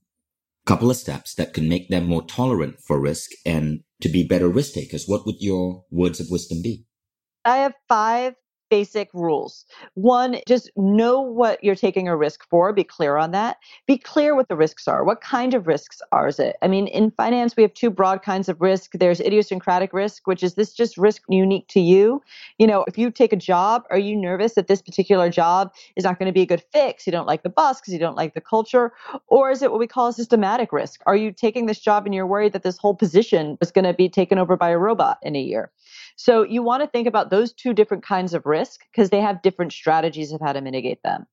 couple 0.66 0.90
of 0.90 0.96
steps 0.96 1.34
that 1.34 1.54
can 1.54 1.68
make 1.68 1.88
them 1.88 2.04
more 2.04 2.22
tolerant 2.22 2.78
for 2.80 3.00
risk 3.00 3.30
and 3.44 3.80
to 4.00 4.08
be 4.08 4.26
better 4.26 4.48
risk 4.48 4.74
takers, 4.74 5.06
what 5.06 5.26
would 5.26 5.36
your 5.40 5.84
words 5.90 6.20
of 6.20 6.28
wisdom 6.30 6.62
be? 6.62 6.84
I 7.44 7.56
have 7.56 7.74
five 7.88 8.34
basic 8.70 9.10
rules. 9.12 9.66
One, 9.94 10.38
just 10.46 10.70
know 10.76 11.20
what 11.20 11.62
you're 11.62 11.74
taking 11.74 12.08
a 12.08 12.16
risk 12.16 12.48
for, 12.48 12.72
be 12.72 12.84
clear 12.84 13.16
on 13.16 13.32
that. 13.32 13.58
Be 13.86 13.98
clear 13.98 14.34
what 14.34 14.48
the 14.48 14.56
risks 14.56 14.88
are. 14.88 15.04
What 15.04 15.20
kind 15.20 15.52
of 15.54 15.66
risks 15.66 16.00
are 16.12 16.28
is 16.28 16.38
it? 16.38 16.56
I 16.62 16.68
mean, 16.68 16.86
in 16.86 17.10
finance, 17.10 17.56
we 17.56 17.62
have 17.62 17.74
two 17.74 17.90
broad 17.90 18.22
kinds 18.22 18.48
of 18.48 18.60
risk. 18.60 18.92
There's 18.94 19.20
idiosyncratic 19.20 19.92
risk, 19.92 20.26
which 20.26 20.42
is 20.42 20.54
this 20.54 20.72
just 20.72 20.96
risk 20.96 21.22
unique 21.28 21.66
to 21.68 21.80
you. 21.80 22.22
You 22.58 22.66
know, 22.66 22.84
if 22.86 22.96
you 22.96 23.10
take 23.10 23.32
a 23.32 23.36
job, 23.36 23.84
are 23.90 23.98
you 23.98 24.16
nervous 24.16 24.54
that 24.54 24.68
this 24.68 24.80
particular 24.80 25.28
job 25.28 25.72
is 25.96 26.04
not 26.04 26.18
going 26.18 26.28
to 26.28 26.32
be 26.32 26.42
a 26.42 26.46
good 26.46 26.62
fix? 26.72 27.06
You 27.06 27.12
don't 27.12 27.26
like 27.26 27.42
the 27.42 27.50
boss 27.50 27.80
because 27.80 27.92
you 27.92 27.98
don't 27.98 28.16
like 28.16 28.34
the 28.34 28.40
culture? 28.40 28.92
Or 29.26 29.50
is 29.50 29.62
it 29.62 29.70
what 29.70 29.80
we 29.80 29.86
call 29.86 30.08
a 30.08 30.12
systematic 30.12 30.72
risk? 30.72 31.00
Are 31.06 31.16
you 31.16 31.32
taking 31.32 31.66
this 31.66 31.80
job 31.80 32.06
and 32.06 32.14
you're 32.14 32.26
worried 32.26 32.52
that 32.52 32.62
this 32.62 32.78
whole 32.78 32.94
position 32.94 33.58
is 33.60 33.70
going 33.70 33.84
to 33.84 33.94
be 33.94 34.08
taken 34.08 34.38
over 34.38 34.56
by 34.56 34.70
a 34.70 34.78
robot 34.78 35.18
in 35.22 35.34
a 35.34 35.40
year? 35.40 35.70
So 36.22 36.42
you 36.42 36.62
want 36.62 36.82
to 36.82 36.86
think 36.86 37.08
about 37.08 37.30
those 37.30 37.50
two 37.50 37.72
different 37.72 38.04
kinds 38.04 38.34
of 38.34 38.44
risk 38.44 38.82
because 38.92 39.08
they 39.08 39.22
have 39.22 39.40
different 39.40 39.72
strategies 39.72 40.32
of 40.32 40.40
how 40.42 40.52
to 40.52 40.60
mitigate 40.60 41.02
them. 41.02 41.24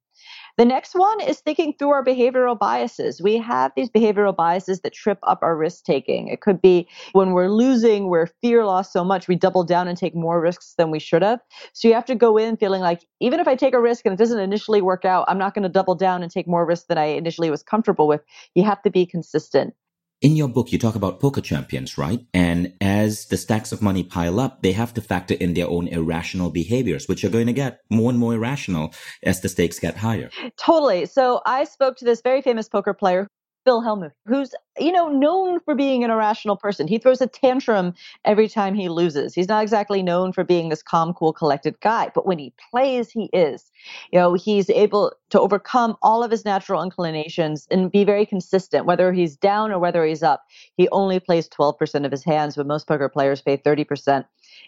The 0.58 0.64
next 0.64 0.96
one 0.96 1.20
is 1.20 1.42
thinking 1.42 1.74
through 1.78 1.90
our 1.90 2.06
behavioral 2.06 2.58
biases. 2.58 3.22
We 3.22 3.38
have 3.38 3.74
these 3.76 3.90
behavioral 3.90 4.34
biases 4.34 4.80
that 4.82 4.94
trip 4.94 5.20
up 5.24 5.40
our 5.42 5.58
risk 5.58 5.84
taking. 5.84 6.30
It 6.30 6.40
could 6.40 6.62
be 6.62 6.88
when 7.12 7.32
we're 7.34 7.50
losing, 7.50 8.08
we're 8.08 8.28
fear 8.42 8.64
loss 8.64 8.94
so 8.94 9.04
much, 9.04 9.28
we 9.28 9.36
double 9.36 9.66
down 9.66 9.90
and 9.90 9.98
take 9.98 10.16
more 10.16 10.40
risks 10.40 10.76
than 10.78 10.90
we 10.90 11.00
should 11.00 11.22
have. 11.22 11.42
So 11.74 11.90
you 11.90 11.94
have 11.94 12.06
to 12.06 12.16
go 12.16 12.38
in 12.38 12.56
feeling 12.56 12.82
like, 12.82 13.06
even 13.20 13.42
if 13.42 13.48
I 13.48 13.56
take 13.56 13.74
a 13.74 13.82
risk 13.82 14.06
and 14.06 14.14
it 14.14 14.18
doesn't 14.18 14.40
initially 14.40 14.82
work 14.82 15.04
out, 15.04 15.26
I'm 15.28 15.38
not 15.38 15.54
going 15.54 15.64
to 15.64 15.70
double 15.70 15.96
down 15.96 16.24
and 16.24 16.32
take 16.32 16.48
more 16.48 16.66
risk 16.66 16.88
than 16.88 16.98
I 16.98 17.08
initially 17.08 17.52
was 17.52 17.62
comfortable 17.62 18.08
with. 18.08 18.22
You 18.56 18.64
have 18.64 18.82
to 18.84 18.90
be 18.90 19.06
consistent. 19.06 19.74
In 20.20 20.36
your 20.36 20.48
book, 20.48 20.72
you 20.72 20.80
talk 20.80 20.96
about 20.96 21.20
poker 21.20 21.42
champions, 21.42 21.96
right? 21.96 22.26
And 22.34 22.74
as 22.82 23.28
the 23.28 23.38
stacks 23.38 23.72
of 23.72 23.84
money 23.84 24.04
pile 24.04 24.40
up, 24.40 24.64
they 24.64 24.72
have 24.72 24.92
to 24.96 25.02
factor 25.02 25.36
in 25.36 25.54
their 25.54 25.70
own 25.70 25.88
irrational 25.90 26.50
behaviors, 26.50 27.08
which 27.08 27.24
are 27.24 27.30
going 27.30 27.46
to 27.46 27.54
get 27.54 27.82
more 27.92 28.10
and 28.10 28.18
more 28.18 28.34
irrational 28.34 28.96
as 29.22 29.42
the 29.42 29.50
stakes 29.50 29.78
get 29.78 29.98
higher. 29.98 30.32
Totally. 30.58 31.06
So 31.06 31.42
I 31.46 31.66
spoke 31.66 31.98
to 31.98 32.06
this 32.06 32.22
very 32.22 32.42
famous 32.42 32.68
poker 32.68 32.96
player 32.96 33.28
Phil 33.68 33.82
Hellmuth, 33.82 34.14
who's 34.26 34.56
you 34.80 34.94
know 34.94 35.10
known 35.10 35.60
for 35.60 35.76
being 35.76 36.02
an 36.06 36.10
irrational 36.10 36.56
person. 36.56 36.88
He 36.88 37.00
throws 37.00 37.20
a 37.20 37.28
tantrum 37.28 37.94
every 38.24 38.48
time 38.48 38.76
he 38.76 38.88
loses. 38.88 39.34
He's 39.34 39.50
not 39.50 39.62
exactly 39.62 40.02
known 40.02 40.32
for 40.32 40.46
being 40.46 40.70
this 40.70 40.82
calm, 40.82 41.14
cool, 41.14 41.34
collected 41.34 41.78
guy, 41.82 42.10
but 42.16 42.26
when 42.26 42.40
he 42.40 42.54
plays, 42.72 43.10
he 43.10 43.26
is. 43.34 43.70
You 44.14 44.20
know, 44.20 44.36
he's 44.36 44.70
able 44.70 45.12
to 45.32 45.42
overcome 45.42 45.98
all 46.02 46.24
of 46.24 46.32
his 46.32 46.46
natural 46.46 46.82
inclinations 46.82 47.68
and 47.70 47.92
be 47.92 48.06
very 48.06 48.26
consistent, 48.26 48.86
whether 48.86 49.12
he's 49.12 49.36
down 49.36 49.74
or 49.74 49.80
whether 49.80 50.06
he's 50.06 50.24
up. 50.24 50.46
He 50.78 50.88
only 50.94 51.20
plays 51.20 51.50
12% 51.50 52.06
of 52.06 52.12
his 52.12 52.24
hands, 52.24 52.56
but 52.56 52.68
most 52.68 52.88
poker 52.88 53.10
players 53.10 53.42
pay 53.42 53.58
30%. 53.58 54.24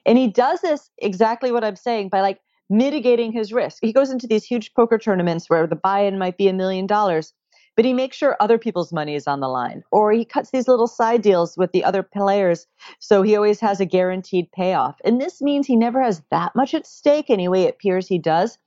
And 0.06 0.18
he 0.18 0.28
does 0.28 0.60
this 0.60 0.90
exactly 0.98 1.54
what 1.54 1.64
I'm 1.64 1.78
saying 1.78 2.10
by 2.10 2.20
like 2.20 2.42
mitigating 2.70 3.32
his 3.32 3.54
risk. 3.54 3.78
He 3.82 3.94
goes 3.94 4.12
into 4.12 4.28
these 4.28 4.44
huge 4.44 4.74
poker 4.74 4.98
tournaments 4.98 5.50
where 5.50 5.66
the 5.66 5.78
buy-in 5.78 6.20
might 6.20 6.38
be 6.38 6.50
a 6.50 6.54
million 6.54 6.86
dollars 6.86 7.34
but 7.80 7.86
he 7.86 7.94
makes 7.94 8.18
sure 8.18 8.36
other 8.42 8.58
people's 8.58 8.92
money 8.92 9.16
is 9.16 9.26
on 9.26 9.40
the 9.40 9.48
line. 9.48 9.86
Or 9.90 10.12
he 10.12 10.26
cuts 10.26 10.52
these 10.52 10.68
little 10.68 10.86
side 10.86 11.22
deals 11.22 11.56
with 11.56 11.72
the 11.72 11.86
other 11.86 12.04
players. 12.04 12.68
So 13.00 13.22
he 13.22 13.38
always 13.38 13.62
has 13.62 13.80
a 13.80 13.86
guaranteed 13.86 14.52
payoff. 14.52 14.98
And 15.06 15.22
this 15.22 15.42
means 15.42 15.66
he 15.66 15.78
never 15.78 16.04
has 16.04 16.22
that 16.30 16.54
much 16.58 16.74
at 16.74 16.86
stake 16.86 17.30
anyway, 17.30 17.62
it 17.62 17.76
appears 17.76 18.06
he 18.06 18.18
does. 18.18 18.58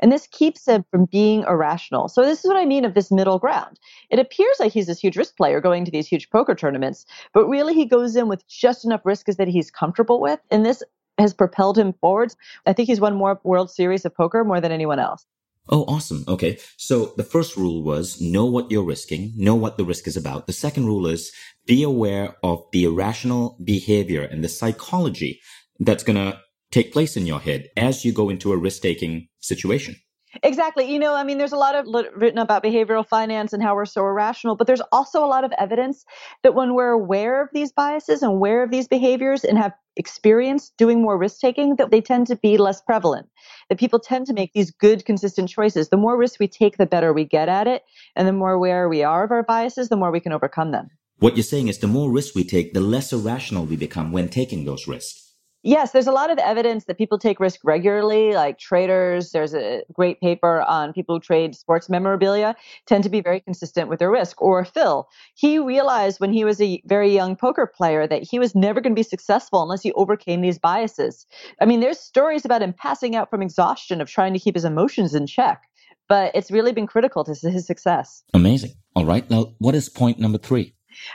And 0.00 0.10
this 0.10 0.26
keeps 0.26 0.64
him 0.66 0.86
from 0.90 1.04
being 1.04 1.42
irrational. 1.42 2.08
So, 2.08 2.22
this 2.22 2.38
is 2.38 2.46
what 2.46 2.56
I 2.56 2.64
mean 2.64 2.86
of 2.86 2.94
this 2.94 3.10
middle 3.10 3.38
ground. 3.38 3.78
It 4.08 4.18
appears 4.18 4.56
like 4.58 4.72
he's 4.72 4.86
this 4.86 5.00
huge 5.00 5.18
risk 5.18 5.36
player 5.36 5.60
going 5.60 5.84
to 5.84 5.90
these 5.90 6.08
huge 6.08 6.30
poker 6.30 6.54
tournaments, 6.54 7.04
but 7.34 7.46
really 7.46 7.74
he 7.74 7.84
goes 7.84 8.16
in 8.16 8.26
with 8.26 8.48
just 8.48 8.86
enough 8.86 9.02
risk 9.04 9.28
as 9.28 9.36
that 9.36 9.48
he's 9.48 9.70
comfortable 9.70 10.18
with. 10.18 10.40
And 10.50 10.64
this 10.64 10.82
has 11.18 11.34
propelled 11.34 11.76
him 11.76 11.92
forwards. 12.00 12.38
I 12.64 12.72
think 12.72 12.86
he's 12.86 13.02
won 13.02 13.16
more 13.16 13.38
World 13.44 13.70
Series 13.70 14.06
of 14.06 14.14
poker 14.14 14.44
more 14.44 14.62
than 14.62 14.72
anyone 14.72 14.98
else. 14.98 15.26
Oh, 15.68 15.84
awesome. 15.84 16.24
Okay. 16.26 16.58
So 16.76 17.12
the 17.16 17.24
first 17.24 17.56
rule 17.56 17.82
was 17.82 18.20
know 18.20 18.46
what 18.46 18.70
you're 18.70 18.84
risking, 18.84 19.32
know 19.36 19.54
what 19.54 19.76
the 19.76 19.84
risk 19.84 20.06
is 20.06 20.16
about. 20.16 20.46
The 20.46 20.52
second 20.52 20.86
rule 20.86 21.06
is 21.06 21.32
be 21.66 21.82
aware 21.82 22.36
of 22.42 22.64
the 22.72 22.84
irrational 22.84 23.58
behavior 23.64 24.22
and 24.22 24.42
the 24.42 24.48
psychology 24.48 25.40
that's 25.78 26.02
going 26.02 26.16
to 26.16 26.38
take 26.72 26.92
place 26.92 27.16
in 27.16 27.26
your 27.26 27.40
head 27.40 27.68
as 27.76 28.04
you 28.04 28.12
go 28.12 28.28
into 28.28 28.52
a 28.52 28.56
risk 28.56 28.82
taking 28.82 29.28
situation. 29.40 29.96
Exactly. 30.42 30.90
You 30.90 30.98
know, 30.98 31.14
I 31.14 31.24
mean, 31.24 31.38
there's 31.38 31.52
a 31.52 31.58
lot 31.58 31.74
of 31.74 31.86
lit- 31.86 32.14
written 32.16 32.38
about 32.38 32.64
behavioral 32.64 33.06
finance 33.06 33.52
and 33.52 33.62
how 33.62 33.74
we're 33.74 33.84
so 33.84 34.02
irrational, 34.02 34.56
but 34.56 34.66
there's 34.66 34.80
also 34.90 35.24
a 35.24 35.26
lot 35.26 35.44
of 35.44 35.52
evidence 35.58 36.04
that 36.42 36.54
when 36.54 36.74
we're 36.74 36.90
aware 36.90 37.42
of 37.42 37.48
these 37.52 37.70
biases 37.70 38.22
and 38.22 38.32
aware 38.32 38.62
of 38.62 38.70
these 38.70 38.88
behaviors 38.88 39.44
and 39.44 39.58
have 39.58 39.72
experience 39.96 40.72
doing 40.78 41.02
more 41.02 41.18
risk 41.18 41.40
taking, 41.40 41.76
that 41.76 41.90
they 41.90 42.00
tend 42.00 42.26
to 42.28 42.36
be 42.36 42.56
less 42.56 42.80
prevalent. 42.80 43.28
That 43.68 43.78
people 43.78 43.98
tend 43.98 44.26
to 44.26 44.32
make 44.32 44.52
these 44.54 44.70
good, 44.70 45.04
consistent 45.04 45.50
choices. 45.50 45.90
The 45.90 45.98
more 45.98 46.16
risk 46.16 46.40
we 46.40 46.48
take, 46.48 46.78
the 46.78 46.86
better 46.86 47.12
we 47.12 47.26
get 47.26 47.48
at 47.50 47.66
it. 47.66 47.82
And 48.16 48.26
the 48.26 48.32
more 48.32 48.52
aware 48.52 48.88
we 48.88 49.02
are 49.02 49.24
of 49.24 49.30
our 49.30 49.42
biases, 49.42 49.90
the 49.90 49.96
more 49.96 50.10
we 50.10 50.20
can 50.20 50.32
overcome 50.32 50.70
them. 50.70 50.88
What 51.18 51.36
you're 51.36 51.44
saying 51.44 51.68
is 51.68 51.78
the 51.78 51.86
more 51.86 52.10
risk 52.10 52.34
we 52.34 52.42
take, 52.42 52.72
the 52.72 52.80
less 52.80 53.12
irrational 53.12 53.66
we 53.66 53.76
become 53.76 54.12
when 54.12 54.28
taking 54.28 54.64
those 54.64 54.88
risks. 54.88 55.21
Yes, 55.64 55.92
there's 55.92 56.08
a 56.08 56.12
lot 56.12 56.30
of 56.30 56.38
evidence 56.38 56.86
that 56.86 56.98
people 56.98 57.18
take 57.18 57.38
risk 57.38 57.60
regularly, 57.62 58.32
like 58.32 58.58
traders. 58.58 59.30
There's 59.30 59.54
a 59.54 59.82
great 59.92 60.20
paper 60.20 60.62
on 60.62 60.92
people 60.92 61.16
who 61.16 61.20
trade 61.20 61.54
sports 61.54 61.88
memorabilia 61.88 62.56
tend 62.86 63.04
to 63.04 63.10
be 63.10 63.20
very 63.20 63.38
consistent 63.38 63.88
with 63.88 64.00
their 64.00 64.10
risk. 64.10 64.42
Or 64.42 64.64
Phil, 64.64 65.08
he 65.34 65.60
realized 65.60 66.18
when 66.18 66.32
he 66.32 66.44
was 66.44 66.60
a 66.60 66.82
very 66.86 67.14
young 67.14 67.36
poker 67.36 67.66
player 67.66 68.08
that 68.08 68.24
he 68.28 68.40
was 68.40 68.56
never 68.56 68.80
going 68.80 68.92
to 68.92 68.98
be 68.98 69.04
successful 69.04 69.62
unless 69.62 69.82
he 69.82 69.92
overcame 69.92 70.40
these 70.40 70.58
biases. 70.58 71.26
I 71.60 71.64
mean, 71.64 71.78
there's 71.78 72.00
stories 72.00 72.44
about 72.44 72.62
him 72.62 72.72
passing 72.72 73.14
out 73.14 73.30
from 73.30 73.40
exhaustion 73.40 74.00
of 74.00 74.08
trying 74.08 74.32
to 74.32 74.40
keep 74.40 74.56
his 74.56 74.64
emotions 74.64 75.14
in 75.14 75.28
check, 75.28 75.62
but 76.08 76.32
it's 76.34 76.50
really 76.50 76.72
been 76.72 76.88
critical 76.88 77.22
to 77.22 77.34
his 77.48 77.66
success. 77.66 78.24
Amazing. 78.34 78.72
All 78.96 79.04
right. 79.04 79.28
Now, 79.30 79.54
what 79.58 79.76
is 79.76 79.88
point 79.88 80.18
number 80.18 80.38
three? 80.38 80.74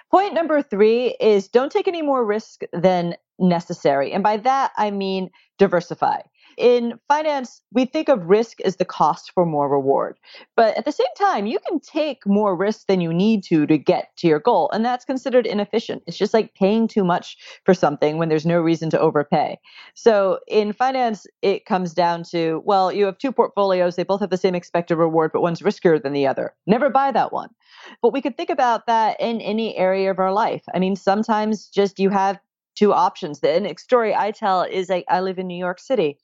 Point 0.10 0.34
number 0.34 0.62
three 0.62 1.16
is 1.20 1.48
don't 1.50 1.72
take 1.72 1.88
any 1.88 2.02
more 2.02 2.26
risk 2.26 2.62
than 2.74 3.16
necessary. 3.40 4.12
And 4.12 4.24
by 4.24 4.38
that, 4.38 4.72
I 4.78 4.92
mean 4.92 5.30
diversify. 5.58 6.22
In 6.58 7.00
finance, 7.08 7.62
we 7.72 7.86
think 7.86 8.10
of 8.10 8.26
risk 8.26 8.62
as 8.62 8.78
the 8.78 8.86
cost 8.86 9.32
for 9.32 9.46
more 9.46 9.70
reward. 9.70 10.18
But 10.56 10.76
at 10.76 10.86
the 10.86 10.92
same 10.92 11.06
time, 11.16 11.46
you 11.46 11.60
can 11.60 11.80
take 11.80 12.26
more 12.26 12.56
risk 12.56 12.88
than 12.88 13.00
you 13.00 13.14
need 13.14 13.44
to 13.44 13.68
to 13.68 13.78
get 13.78 14.10
to 14.18 14.28
your 14.28 14.40
goal. 14.40 14.72
And 14.74 14.84
that's 14.84 15.06
considered 15.06 15.46
inefficient. 15.46 16.02
It's 16.08 16.18
just 16.18 16.34
like 16.34 16.56
paying 16.56 16.88
too 16.88 17.04
much 17.04 17.38
for 17.64 17.76
something 17.76 18.18
when 18.18 18.30
there's 18.30 18.46
no 18.46 18.60
reason 18.60 18.90
to 18.90 19.00
overpay. 19.00 19.60
So 19.94 20.40
in 20.48 20.74
finance, 20.74 21.28
it 21.44 21.66
comes 21.66 21.94
down 21.94 22.24
to 22.32 22.64
well, 22.66 22.92
you 22.92 23.06
have 23.06 23.20
two 23.20 23.32
portfolios, 23.32 23.96
they 23.96 24.04
both 24.04 24.22
have 24.22 24.32
the 24.32 24.38
same 24.38 24.56
expected 24.56 24.96
reward, 24.96 25.32
but 25.32 25.44
one's 25.44 25.62
riskier 25.62 26.02
than 26.02 26.14
the 26.14 26.26
other. 26.26 26.56
Never 26.66 26.90
buy 26.90 27.12
that 27.12 27.32
one. 27.32 27.50
But 28.02 28.14
we 28.14 28.22
could 28.22 28.36
think 28.36 28.50
about 28.50 28.88
that 28.88 29.20
in 29.20 29.42
any 29.42 29.78
area 29.78 30.10
of 30.10 30.18
our 30.18 30.34
life. 30.34 30.64
I 30.74 30.80
mean, 30.80 30.96
sometimes 30.96 31.68
just 31.68 32.00
you 32.00 32.10
have 32.10 32.40
two 32.78 32.94
options. 32.94 33.40
The 33.40 33.60
next 33.60 33.84
story 33.84 34.14
I 34.14 34.32
tell 34.32 34.62
is 34.64 34.90
like 34.90 35.06
I 35.10 35.20
live 35.22 35.40
in 35.40 35.48
New 35.48 35.58
York 35.58 35.80
City. 35.80 36.18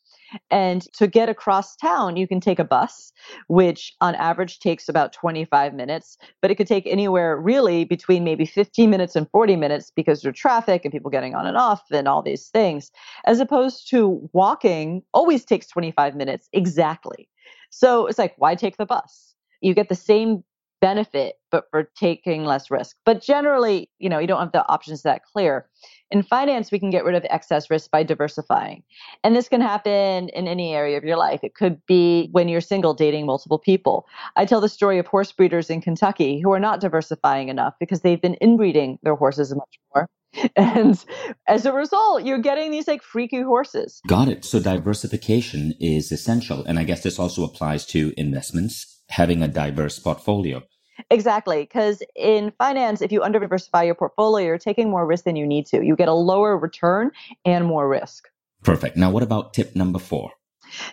And 0.50 0.81
to 0.93 1.07
get 1.07 1.29
across 1.29 1.75
town, 1.75 2.15
you 2.17 2.27
can 2.27 2.39
take 2.39 2.60
a 2.60 2.63
bus, 2.63 3.12
which 3.48 3.93
on 4.01 4.15
average 4.15 4.60
takes 4.60 4.89
about 4.89 5.13
25 5.13 5.74
minutes, 5.74 6.17
but 6.41 6.50
it 6.50 6.55
could 6.55 6.67
take 6.67 6.88
anywhere 6.88 7.38
really 7.38 7.86
between 7.86 8.24
maybe 8.24 8.45
15 8.45 8.89
minutes 8.89 9.15
and 9.15 9.29
40 9.29 9.55
minutes 9.55 9.91
because 9.95 10.22
there's 10.22 10.36
traffic 10.36 10.86
and 10.86 10.91
people 10.91 11.12
getting 11.12 11.36
on 11.36 11.45
and 11.45 11.57
off 11.57 11.83
and 11.91 12.07
all 12.07 12.22
these 12.22 12.48
things, 12.48 12.91
as 13.25 13.39
opposed 13.39 13.89
to 13.89 14.29
walking 14.33 15.03
always 15.13 15.45
takes 15.45 15.67
25 15.67 16.15
minutes 16.15 16.50
exactly. 16.53 17.27
So 17.69 18.07
it's 18.07 18.19
like, 18.19 18.33
why 18.38 18.55
take 18.55 18.77
the 18.77 18.86
bus? 18.86 19.36
You 19.62 19.74
get 19.74 19.89
the 19.89 19.95
same 19.95 20.43
benefit, 20.83 21.35
but 21.49 21.63
for 21.71 21.89
taking 21.97 22.43
less 22.43 22.69
risk. 22.69 22.97
But 23.05 23.21
generally, 23.21 23.89
you 23.99 24.09
know, 24.09 24.19
you 24.19 24.27
don't 24.27 24.41
have 24.41 24.51
the 24.51 24.67
options 24.67 25.03
that 25.03 25.23
clear. 25.23 25.65
In 26.11 26.21
finance, 26.21 26.73
we 26.73 26.79
can 26.79 26.89
get 26.89 27.05
rid 27.05 27.15
of 27.15 27.25
excess 27.29 27.69
risk 27.69 27.89
by 27.89 28.03
diversifying. 28.03 28.83
And 29.23 29.33
this 29.33 29.47
can 29.47 29.61
happen 29.61 30.27
in 30.27 30.45
any 30.45 30.75
area 30.75 30.97
of 30.97 31.05
your 31.05 31.15
life. 31.15 31.39
It 31.41 31.55
could 31.55 31.79
be 31.87 32.27
when 32.33 32.49
you're 32.49 32.59
single 32.59 32.93
dating 32.93 33.25
multiple 33.25 33.59
people. 33.59 34.07
I 34.35 34.43
tell 34.43 34.59
the 34.59 34.67
story 34.67 34.99
of 34.99 35.07
horse 35.07 35.31
breeders 35.31 35.69
in 35.69 35.79
Kentucky 35.79 36.41
who 36.41 36.51
are 36.51 36.59
not 36.59 36.81
diversifying 36.81 37.47
enough 37.47 37.75
because 37.79 38.01
they've 38.01 38.21
been 38.21 38.35
inbreeding 38.41 38.99
their 39.03 39.15
horses 39.15 39.55
much 39.55 39.79
more. 39.95 40.09
And 40.57 41.01
as 41.47 41.65
a 41.65 41.71
result, 41.71 42.25
you're 42.25 42.39
getting 42.39 42.71
these 42.71 42.89
like 42.89 43.03
freaky 43.03 43.41
horses. 43.41 44.01
Got 44.07 44.27
it. 44.27 44.43
So 44.43 44.59
diversification 44.59 45.75
is 45.79 46.11
essential. 46.11 46.65
And 46.65 46.77
I 46.77 46.83
guess 46.83 47.03
this 47.03 47.19
also 47.19 47.45
applies 47.45 47.85
to 47.87 48.13
investments, 48.17 49.03
having 49.09 49.43
a 49.43 49.47
diverse 49.47 49.99
portfolio. 49.99 50.63
Exactly. 51.09 51.62
Because 51.62 52.03
in 52.15 52.51
finance, 52.57 53.01
if 53.01 53.12
you 53.12 53.23
under 53.23 53.39
diversify 53.39 53.83
your 53.83 53.95
portfolio, 53.95 54.47
you're 54.47 54.57
taking 54.57 54.89
more 54.89 55.05
risk 55.05 55.25
than 55.25 55.35
you 55.35 55.45
need 55.45 55.65
to. 55.67 55.83
You 55.83 55.95
get 55.95 56.07
a 56.07 56.13
lower 56.13 56.57
return 56.57 57.12
and 57.45 57.65
more 57.65 57.88
risk. 57.88 58.27
Perfect. 58.63 58.95
Now, 58.95 59.09
what 59.09 59.23
about 59.23 59.53
tip 59.53 59.75
number 59.75 60.00
four? 60.00 60.31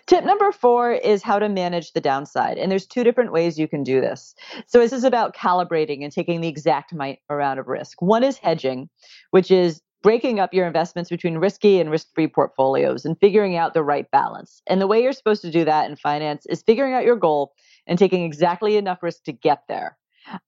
Tip 0.05 0.23
number 0.25 0.51
four 0.51 0.91
is 0.91 1.23
how 1.23 1.39
to 1.39 1.49
manage 1.49 1.93
the 1.93 2.01
downside. 2.01 2.57
And 2.57 2.71
there's 2.71 2.85
two 2.85 3.03
different 3.03 3.31
ways 3.31 3.57
you 3.57 3.67
can 3.67 3.83
do 3.83 4.01
this. 4.01 4.35
So 4.67 4.79
this 4.79 4.93
is 4.93 5.03
about 5.03 5.35
calibrating 5.35 6.03
and 6.03 6.11
taking 6.11 6.41
the 6.41 6.47
exact 6.47 6.91
amount 6.91 7.59
of 7.59 7.67
risk. 7.67 8.01
One 8.01 8.23
is 8.23 8.37
hedging, 8.37 8.89
which 9.31 9.49
is 9.49 9.81
breaking 10.03 10.39
up 10.39 10.53
your 10.53 10.65
investments 10.65 11.09
between 11.09 11.37
risky 11.37 11.79
and 11.79 11.91
risk 11.91 12.07
free 12.13 12.27
portfolios 12.27 13.05
and 13.05 13.17
figuring 13.19 13.55
out 13.55 13.73
the 13.73 13.83
right 13.83 14.09
balance. 14.11 14.61
And 14.67 14.81
the 14.81 14.87
way 14.87 15.01
you're 15.01 15.13
supposed 15.13 15.43
to 15.43 15.51
do 15.51 15.63
that 15.65 15.89
in 15.89 15.95
finance 15.95 16.45
is 16.47 16.63
figuring 16.63 16.93
out 16.93 17.05
your 17.05 17.15
goal 17.15 17.53
and 17.87 17.97
taking 17.99 18.23
exactly 18.23 18.77
enough 18.77 19.03
risk 19.03 19.23
to 19.25 19.31
get 19.31 19.63
there. 19.67 19.97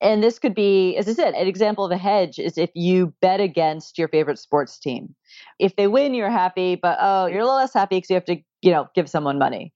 And 0.01 0.23
this 0.23 0.37
could 0.39 0.53
be, 0.53 0.95
as 0.97 1.09
I 1.09 1.13
said, 1.13 1.33
an 1.33 1.47
example 1.47 1.83
of 1.83 1.91
a 1.91 1.97
hedge 1.97 2.37
is 2.37 2.57
if 2.57 2.69
you 2.75 3.13
bet 3.21 3.39
against 3.39 3.97
your 3.97 4.07
favorite 4.07 4.37
sports 4.39 4.77
team. 4.79 5.15
If 5.59 5.75
they 5.75 5.87
win, 5.87 6.13
you're 6.13 6.29
happy, 6.29 6.75
but 6.75 6.97
oh, 7.01 7.25
you're 7.25 7.39
a 7.39 7.43
little 7.43 7.57
less 7.57 7.73
happy 7.73 7.97
because 7.97 8.09
you 8.09 8.15
have 8.15 8.25
to, 8.25 8.37
you 8.63 8.71
know, 8.71 8.87
give 8.95 9.09
someone 9.09 9.37
money. 9.37 9.73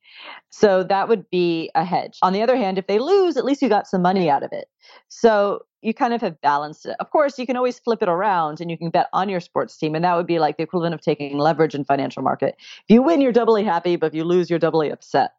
So 0.50 0.82
that 0.84 1.10
would 1.10 1.29
be 1.29 1.70
a 1.75 1.84
hedge. 1.84 2.17
On 2.22 2.32
the 2.32 2.41
other 2.41 2.56
hand, 2.56 2.77
if 2.77 2.88
they 2.88 3.00
lose, 3.00 3.36
at 3.36 3.44
least 3.44 3.62
you 3.62 3.67
got 3.67 3.86
some 3.86 4.01
money 4.01 4.29
out 4.29 4.44
of 4.44 4.53
it. 4.53 4.70
So 5.10 5.60
you 5.82 5.94
kind 5.94 6.13
of 6.13 6.22
have 6.22 6.39
balanced 6.39 6.86
it. 6.86 6.96
Of 7.01 7.12
course, 7.12 7.38
you 7.38 7.46
can 7.46 7.58
always 7.58 7.77
flip 7.77 8.01
it 8.01 8.08
around 8.08 8.62
and 8.62 8.72
you 8.72 8.77
can 8.77 8.89
bet 8.89 9.10
on 9.12 9.27
your 9.27 9.41
sports 9.41 9.77
team. 9.77 9.94
And 9.94 10.06
that 10.06 10.15
would 10.15 10.25
be 10.25 10.39
like 10.39 10.56
the 10.56 10.63
equivalent 10.63 10.96
of 10.96 11.01
taking 11.01 11.38
leverage 11.38 11.75
in 11.75 11.84
financial 11.84 12.24
market. 12.24 12.56
If 12.60 12.86
you 12.88 13.01
win, 13.01 13.20
you're 13.20 13.34
doubly 13.34 13.63
happy, 13.63 13.98
but 13.98 14.08
if 14.08 14.13
you 14.13 14.24
lose, 14.24 14.50
you're 14.50 14.58
doubly 14.58 14.89
upset. 14.89 15.32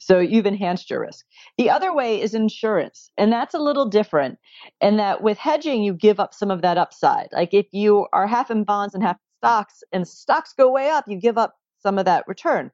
So 0.00 0.18
you've 0.18 0.46
enhanced 0.46 0.90
your 0.90 1.00
risk. 1.00 1.24
The 1.58 1.70
other 1.70 1.94
way 1.94 2.20
is 2.20 2.34
insurance. 2.34 3.10
And 3.16 3.32
that's 3.32 3.54
a 3.54 3.60
little 3.60 3.86
different 3.88 4.38
in 4.80 4.96
that 4.96 5.22
with 5.22 5.38
hedging, 5.38 5.84
you 5.84 5.94
give 5.94 6.18
up 6.18 6.34
some 6.34 6.50
of 6.50 6.60
that 6.62 6.76
upside. 6.76 7.28
Like 7.32 7.54
if 7.54 7.66
you 7.70 8.08
are 8.12 8.26
half 8.26 8.50
in 8.50 8.64
bonds 8.64 8.94
and 8.94 9.02
half 9.02 9.16
in 9.16 9.46
stocks 9.46 9.82
and 9.92 10.08
stocks 10.08 10.52
go 10.58 10.70
way 10.70 10.90
up, 10.90 11.04
you 11.06 11.18
give 11.20 11.38
up 11.38 11.54
some 11.78 11.98
of 11.98 12.04
that 12.04 12.26
return. 12.26 12.72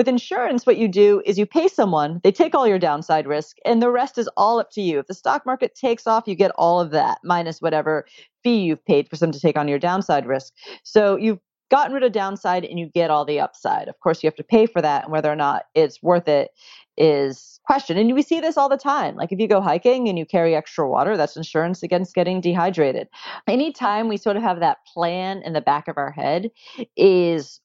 With 0.00 0.08
insurance, 0.08 0.64
what 0.64 0.78
you 0.78 0.88
do 0.88 1.20
is 1.26 1.38
you 1.38 1.44
pay 1.44 1.68
someone, 1.68 2.22
they 2.24 2.32
take 2.32 2.54
all 2.54 2.66
your 2.66 2.78
downside 2.78 3.26
risk, 3.26 3.58
and 3.66 3.82
the 3.82 3.90
rest 3.90 4.16
is 4.16 4.30
all 4.34 4.58
up 4.58 4.70
to 4.70 4.80
you. 4.80 4.98
If 4.98 5.08
the 5.08 5.12
stock 5.12 5.44
market 5.44 5.74
takes 5.74 6.06
off, 6.06 6.26
you 6.26 6.34
get 6.34 6.52
all 6.52 6.80
of 6.80 6.90
that 6.92 7.18
minus 7.22 7.60
whatever 7.60 8.06
fee 8.42 8.60
you've 8.60 8.82
paid 8.86 9.10
for 9.10 9.18
them 9.18 9.30
to 9.30 9.38
take 9.38 9.58
on 9.58 9.68
your 9.68 9.78
downside 9.78 10.24
risk. 10.24 10.54
So 10.84 11.16
you've 11.16 11.40
gotten 11.70 11.92
rid 11.92 12.02
of 12.02 12.12
downside 12.12 12.64
and 12.64 12.78
you 12.78 12.86
get 12.86 13.10
all 13.10 13.26
the 13.26 13.40
upside. 13.40 13.88
Of 13.88 14.00
course, 14.00 14.22
you 14.22 14.26
have 14.26 14.36
to 14.36 14.42
pay 14.42 14.64
for 14.64 14.80
that, 14.80 15.04
and 15.04 15.12
whether 15.12 15.30
or 15.30 15.36
not 15.36 15.64
it's 15.74 16.02
worth 16.02 16.28
it 16.28 16.48
is 16.96 17.60
question. 17.66 17.98
And 17.98 18.14
we 18.14 18.22
see 18.22 18.40
this 18.40 18.56
all 18.56 18.70
the 18.70 18.78
time. 18.78 19.16
Like 19.16 19.32
if 19.32 19.38
you 19.38 19.48
go 19.48 19.60
hiking 19.60 20.08
and 20.08 20.18
you 20.18 20.24
carry 20.24 20.56
extra 20.56 20.88
water, 20.88 21.18
that's 21.18 21.36
insurance 21.36 21.82
against 21.82 22.14
getting 22.14 22.40
dehydrated. 22.40 23.08
Anytime 23.46 24.08
we 24.08 24.16
sort 24.16 24.38
of 24.38 24.42
have 24.42 24.60
that 24.60 24.78
plan 24.94 25.42
in 25.44 25.52
the 25.52 25.60
back 25.60 25.88
of 25.88 25.98
our 25.98 26.10
head 26.10 26.50
is 26.96 27.60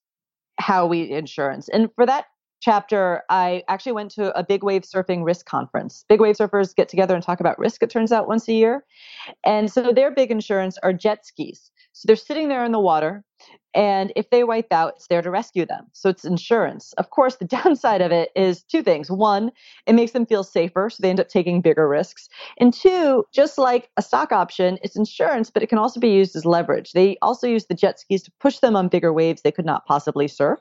how 0.60 0.86
we 0.86 1.10
insurance. 1.12 1.70
And 1.70 1.90
for 1.96 2.06
that 2.06 2.26
chapter, 2.66 3.22
I 3.30 3.62
actually 3.68 3.92
went 3.92 4.10
to 4.14 4.36
a 4.36 4.44
big 4.44 4.64
wave 4.64 4.82
surfing 4.82 5.24
risk 5.24 5.46
conference. 5.46 6.04
Big 6.10 6.20
wave 6.20 6.36
surfers 6.36 6.76
get 6.76 6.90
together 6.90 7.14
and 7.14 7.24
talk 7.24 7.40
about 7.40 7.60
risk, 7.60 7.84
it 7.84 7.92
turns 7.92 8.12
out, 8.12 8.28
once 8.28 8.48
a 8.48 8.54
year. 8.54 8.84
And 9.46 9.72
so 9.72 9.94
their 9.94 10.10
big 10.10 10.32
insurance 10.32 10.80
are 10.82 10.92
jet 10.92 11.28
skis. 11.28 11.70
So 11.94 12.08
they're 12.08 12.16
sitting 12.16 12.50
there 12.50 12.66
in 12.66 12.72
the 12.72 12.80
water, 12.80 13.24
and 13.76 14.12
if 14.16 14.32
they 14.32 14.44
wipe 14.44 14.74
out, 14.74 14.94
it's 14.96 15.08
there 15.10 15.22
to 15.22 15.30
rescue 15.30 15.64
them. 15.64 15.86
So 15.94 16.10
it's 16.10 16.26
insurance. 16.26 16.92
Of 16.94 17.12
course, 17.12 17.36
the 17.36 17.46
downside 17.58 18.02
of 18.02 18.12
it 18.12 18.32
is 18.36 18.64
two 18.64 18.82
things. 18.82 19.12
One, 19.12 19.52
it 19.86 19.94
makes 19.94 20.14
them 20.14 20.26
feel 20.26 20.44
safer, 20.44 20.90
so 20.90 20.98
they 21.02 21.12
end 21.12 21.20
up 21.20 21.30
taking 21.30 21.62
bigger 21.62 21.88
risks. 21.88 22.28
And 22.60 22.74
two, 22.74 23.26
just 23.32 23.60
like 23.60 23.92
a 23.96 24.02
stock 24.02 24.32
option, 24.32 24.80
it's 24.82 24.96
insurance, 24.96 25.52
but 25.52 25.62
it 25.62 25.68
can 25.68 25.78
also 25.78 26.00
be 26.00 26.10
used 26.10 26.36
as 26.36 26.46
leverage. 26.46 26.94
They 26.94 27.16
also 27.22 27.46
use 27.46 27.68
the 27.68 27.76
jet 27.76 28.00
skis 28.00 28.24
to 28.24 28.32
push 28.40 28.58
them 28.58 28.76
on 28.76 28.88
bigger 28.88 29.14
waves 29.14 29.44
they 29.44 29.52
could 29.52 29.68
not 29.68 29.86
possibly 29.86 30.28
surf 30.28 30.60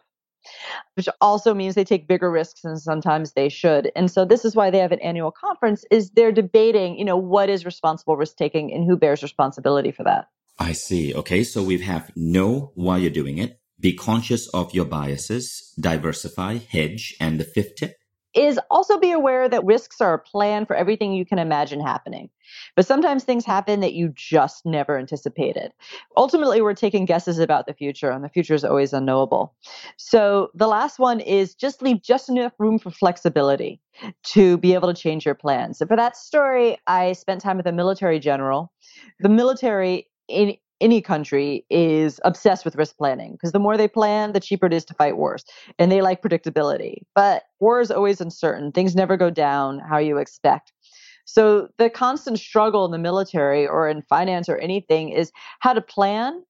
which 0.95 1.09
also 1.21 1.55
means 1.55 1.75
they 1.75 1.85
take 1.85 2.09
bigger 2.09 2.31
risks 2.31 2.65
and 2.65 2.81
sometimes 2.81 3.33
they 3.33 3.49
should. 3.49 3.91
And 3.97 4.11
so 4.11 4.25
this 4.25 4.45
is 4.45 4.55
why 4.55 4.71
they 4.71 4.79
have 4.79 4.93
an 4.93 5.01
annual 5.01 5.31
conference 5.31 5.85
is 5.91 6.11
they're 6.11 6.33
debating, 6.33 6.99
you 6.99 7.05
know, 7.05 7.17
what 7.17 7.49
is 7.49 7.65
responsible 7.65 8.17
risk 8.17 8.37
taking 8.37 8.73
and 8.73 8.85
who 8.85 8.97
bears 8.97 9.23
responsibility 9.23 9.93
for 9.93 10.05
that. 10.05 10.29
I 10.59 10.73
see. 10.73 11.15
Okay. 11.15 11.45
So 11.45 11.63
we 11.63 11.79
have 11.79 12.11
know 12.17 12.73
why 12.75 12.99
you're 12.99 13.11
doing 13.11 13.39
it, 13.39 13.59
be 13.81 13.93
conscious 13.93 14.49
of 14.49 14.73
your 14.73 14.85
biases, 14.85 15.73
diversify, 15.81 16.59
hedge, 16.59 17.17
and 17.21 17.41
the 17.41 17.45
fifth 17.45 17.77
tip 17.77 17.97
is 18.35 18.59
also 18.71 18.99
be 18.99 19.13
aware 19.13 19.49
that 19.49 19.65
risks 19.65 20.01
are 20.01 20.15
a 20.15 20.19
plan 20.19 20.67
for 20.67 20.77
everything 20.77 21.13
you 21.13 21.25
can 21.25 21.39
imagine 21.39 21.81
happening. 21.81 22.31
But 22.77 22.87
sometimes 22.87 23.25
things 23.25 23.45
happen 23.45 23.81
that 23.81 23.95
you 23.95 24.13
just 24.15 24.67
never 24.67 24.99
anticipated. 24.99 25.73
Ultimately, 26.17 26.61
we're 26.61 26.75
taking 26.75 27.05
guesses 27.05 27.39
about 27.39 27.67
the 27.67 27.75
future, 27.75 28.11
and 28.11 28.25
the 28.25 28.29
future 28.29 28.55
is 28.55 28.65
always 28.65 28.93
unknowable. 28.93 29.55
So 29.97 30.51
the 30.55 30.67
last 30.67 30.99
one 30.99 31.21
is 31.21 31.55
just 31.55 31.83
leave 31.83 32.03
just 32.03 32.29
enough 32.29 32.53
room 32.59 32.79
for 32.79 32.91
flexibility 32.91 33.81
to 34.25 34.59
be 34.59 34.75
able 34.75 34.93
to 34.93 35.01
change 35.01 35.25
your 35.25 35.35
plans. 35.35 35.79
For 35.79 35.97
that 35.97 36.17
story, 36.17 36.77
I 36.87 37.13
spent 37.13 37.41
time 37.41 37.57
with 37.57 37.67
a 37.67 37.73
military 37.73 38.19
general. 38.19 38.73
The 39.21 39.29
military 39.29 40.09
in 40.29 40.57
any 40.85 41.01
country 41.01 41.65
is 41.71 42.21
obsessed 42.25 42.65
with 42.65 42.77
risk 42.77 42.99
planning 42.99 43.33
because 43.33 43.53
the 43.53 43.59
more 43.59 43.79
they 43.79 43.89
plan, 43.89 44.33
the 44.33 44.41
cheaper 44.41 44.67
it 44.67 44.75
is 44.75 44.85
to 44.85 44.95
fight 44.95 45.17
wars. 45.17 45.45
And 45.79 45.91
they 45.91 46.03
like 46.03 46.23
predictability. 46.23 46.99
But 47.15 47.45
war 47.59 47.81
is 47.81 47.91
always 47.91 48.21
uncertain. 48.21 48.71
Things 48.71 48.95
never 48.95 49.17
go 49.17 49.31
down 49.31 49.79
how 49.79 49.97
you 49.97 50.19
expect. 50.19 50.73
So 51.25 51.69
the 51.79 51.89
constant 51.89 52.39
struggle 52.39 52.85
in 52.85 52.91
the 52.91 52.99
military 52.99 53.67
or 53.67 53.89
in 53.89 54.03
finance 54.03 54.47
or 54.47 54.59
anything 54.59 55.09
is 55.09 55.33
how 55.61 55.73
to 55.73 55.81
plan, 55.81 56.43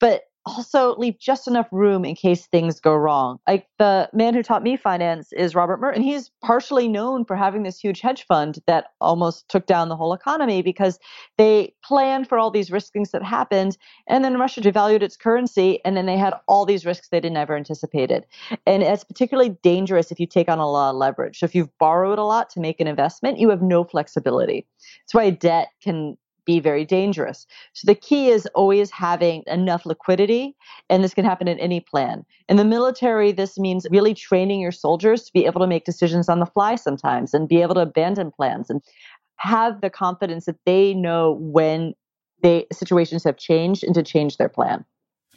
but 0.00 0.24
also 0.44 0.96
leave 0.96 1.18
just 1.18 1.46
enough 1.46 1.68
room 1.70 2.04
in 2.04 2.14
case 2.14 2.46
things 2.46 2.80
go 2.80 2.94
wrong. 2.94 3.38
Like 3.46 3.66
the 3.78 4.08
man 4.12 4.34
who 4.34 4.42
taught 4.42 4.62
me 4.62 4.76
finance 4.76 5.32
is 5.32 5.54
Robert 5.54 5.80
Merton. 5.80 6.02
He's 6.02 6.30
partially 6.42 6.88
known 6.88 7.24
for 7.24 7.36
having 7.36 7.62
this 7.62 7.78
huge 7.78 8.00
hedge 8.00 8.26
fund 8.26 8.58
that 8.66 8.86
almost 9.00 9.48
took 9.48 9.66
down 9.66 9.88
the 9.88 9.96
whole 9.96 10.12
economy 10.12 10.62
because 10.62 10.98
they 11.38 11.74
planned 11.84 12.28
for 12.28 12.38
all 12.38 12.50
these 12.50 12.70
risks 12.70 13.10
that 13.12 13.22
happened. 13.22 13.78
And 14.08 14.24
then 14.24 14.38
Russia 14.38 14.60
devalued 14.60 15.02
its 15.02 15.16
currency. 15.16 15.82
And 15.84 15.96
then 15.96 16.06
they 16.06 16.18
had 16.18 16.34
all 16.48 16.66
these 16.66 16.84
risks 16.84 17.08
they 17.08 17.20
didn't 17.20 17.38
ever 17.38 17.56
anticipated. 17.56 18.24
And 18.66 18.82
it's 18.82 19.04
particularly 19.04 19.56
dangerous 19.62 20.10
if 20.10 20.20
you 20.20 20.26
take 20.26 20.48
on 20.48 20.58
a 20.58 20.68
lot 20.68 20.90
of 20.90 20.96
leverage. 20.96 21.38
So 21.38 21.46
if 21.46 21.54
you've 21.54 21.76
borrowed 21.78 22.18
a 22.18 22.24
lot 22.24 22.50
to 22.50 22.60
make 22.60 22.80
an 22.80 22.86
investment, 22.86 23.38
you 23.38 23.48
have 23.50 23.62
no 23.62 23.84
flexibility. 23.84 24.66
That's 25.00 25.14
why 25.14 25.30
debt 25.30 25.68
can 25.82 26.16
be 26.44 26.60
very 26.60 26.84
dangerous. 26.84 27.46
So 27.72 27.86
the 27.86 27.94
key 27.94 28.28
is 28.28 28.46
always 28.54 28.90
having 28.90 29.42
enough 29.46 29.86
liquidity, 29.86 30.56
and 30.88 31.02
this 31.02 31.14
can 31.14 31.24
happen 31.24 31.48
in 31.48 31.58
any 31.58 31.80
plan. 31.80 32.24
In 32.48 32.56
the 32.56 32.64
military, 32.64 33.32
this 33.32 33.58
means 33.58 33.86
really 33.90 34.14
training 34.14 34.60
your 34.60 34.72
soldiers 34.72 35.24
to 35.24 35.32
be 35.32 35.46
able 35.46 35.60
to 35.60 35.66
make 35.66 35.84
decisions 35.84 36.28
on 36.28 36.40
the 36.40 36.46
fly 36.46 36.74
sometimes 36.74 37.34
and 37.34 37.48
be 37.48 37.62
able 37.62 37.74
to 37.74 37.80
abandon 37.80 38.30
plans 38.30 38.70
and 38.70 38.80
have 39.36 39.80
the 39.80 39.90
confidence 39.90 40.44
that 40.46 40.58
they 40.66 40.94
know 40.94 41.38
when 41.40 41.94
they 42.42 42.66
situations 42.72 43.24
have 43.24 43.36
changed 43.36 43.84
and 43.84 43.94
to 43.94 44.02
change 44.02 44.36
their 44.36 44.48
plan. 44.48 44.84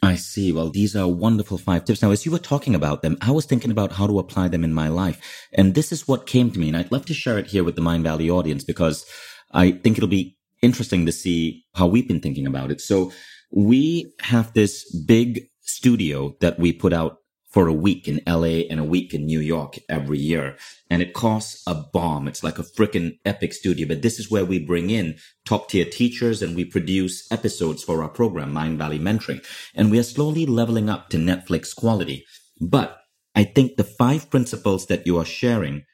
I 0.02 0.16
see. 0.16 0.52
Well, 0.52 0.70
these 0.70 0.94
are 0.94 1.08
wonderful 1.08 1.58
five 1.58 1.84
tips. 1.84 2.02
Now, 2.02 2.10
as 2.10 2.26
you 2.26 2.32
were 2.32 2.38
talking 2.38 2.74
about 2.74 3.02
them, 3.02 3.16
I 3.20 3.30
was 3.30 3.46
thinking 3.46 3.70
about 3.70 3.92
how 3.92 4.06
to 4.06 4.18
apply 4.18 4.48
them 4.48 4.62
in 4.62 4.74
my 4.74 4.88
life. 4.88 5.46
And 5.52 5.74
this 5.74 5.90
is 5.90 6.06
what 6.06 6.26
came 6.26 6.50
to 6.50 6.58
me. 6.58 6.68
And 6.68 6.76
I'd 6.76 6.92
love 6.92 7.06
to 7.06 7.14
share 7.14 7.38
it 7.38 7.46
here 7.46 7.64
with 7.64 7.76
the 7.76 7.82
Mindvalley 7.82 8.30
audience 8.30 8.62
because 8.62 9.06
I 9.52 9.72
think 9.72 9.96
it'll 9.96 10.08
be 10.08 10.36
interesting 10.62 11.06
to 11.06 11.12
see 11.12 11.64
how 11.74 11.86
we've 11.86 12.08
been 12.08 12.20
thinking 12.20 12.46
about 12.46 12.70
it. 12.70 12.80
So 12.80 13.12
we 13.50 14.12
have 14.20 14.52
this 14.52 14.90
big 15.06 15.48
studio 15.60 16.36
that 16.40 16.58
we 16.58 16.72
put 16.72 16.92
out 16.92 17.18
for 17.56 17.68
a 17.68 17.72
week 17.72 18.06
in 18.06 18.20
LA 18.26 18.66
and 18.68 18.78
a 18.78 18.84
week 18.84 19.14
in 19.14 19.24
New 19.24 19.40
York 19.40 19.78
every 19.88 20.18
year. 20.18 20.58
And 20.90 21.00
it 21.00 21.14
costs 21.14 21.62
a 21.66 21.74
bomb. 21.74 22.28
It's 22.28 22.44
like 22.44 22.58
a 22.58 22.62
freaking 22.62 23.18
epic 23.24 23.54
studio. 23.54 23.88
But 23.88 24.02
this 24.02 24.18
is 24.18 24.30
where 24.30 24.44
we 24.44 24.58
bring 24.58 24.90
in 24.90 25.16
top 25.46 25.70
tier 25.70 25.86
teachers 25.86 26.42
and 26.42 26.54
we 26.54 26.66
produce 26.66 27.26
episodes 27.32 27.82
for 27.82 28.02
our 28.02 28.10
program, 28.10 28.52
Mindvalley 28.52 29.00
Mentoring. 29.00 29.42
And 29.74 29.90
we 29.90 29.98
are 29.98 30.02
slowly 30.02 30.44
leveling 30.44 30.90
up 30.90 31.08
to 31.08 31.16
Netflix 31.16 31.74
quality. 31.74 32.26
But 32.60 32.98
I 33.34 33.44
think 33.44 33.76
the 33.76 33.84
five 33.84 34.28
principles 34.28 34.84
that 34.88 35.06
you 35.06 35.16
are 35.16 35.24
sharing, 35.24 35.84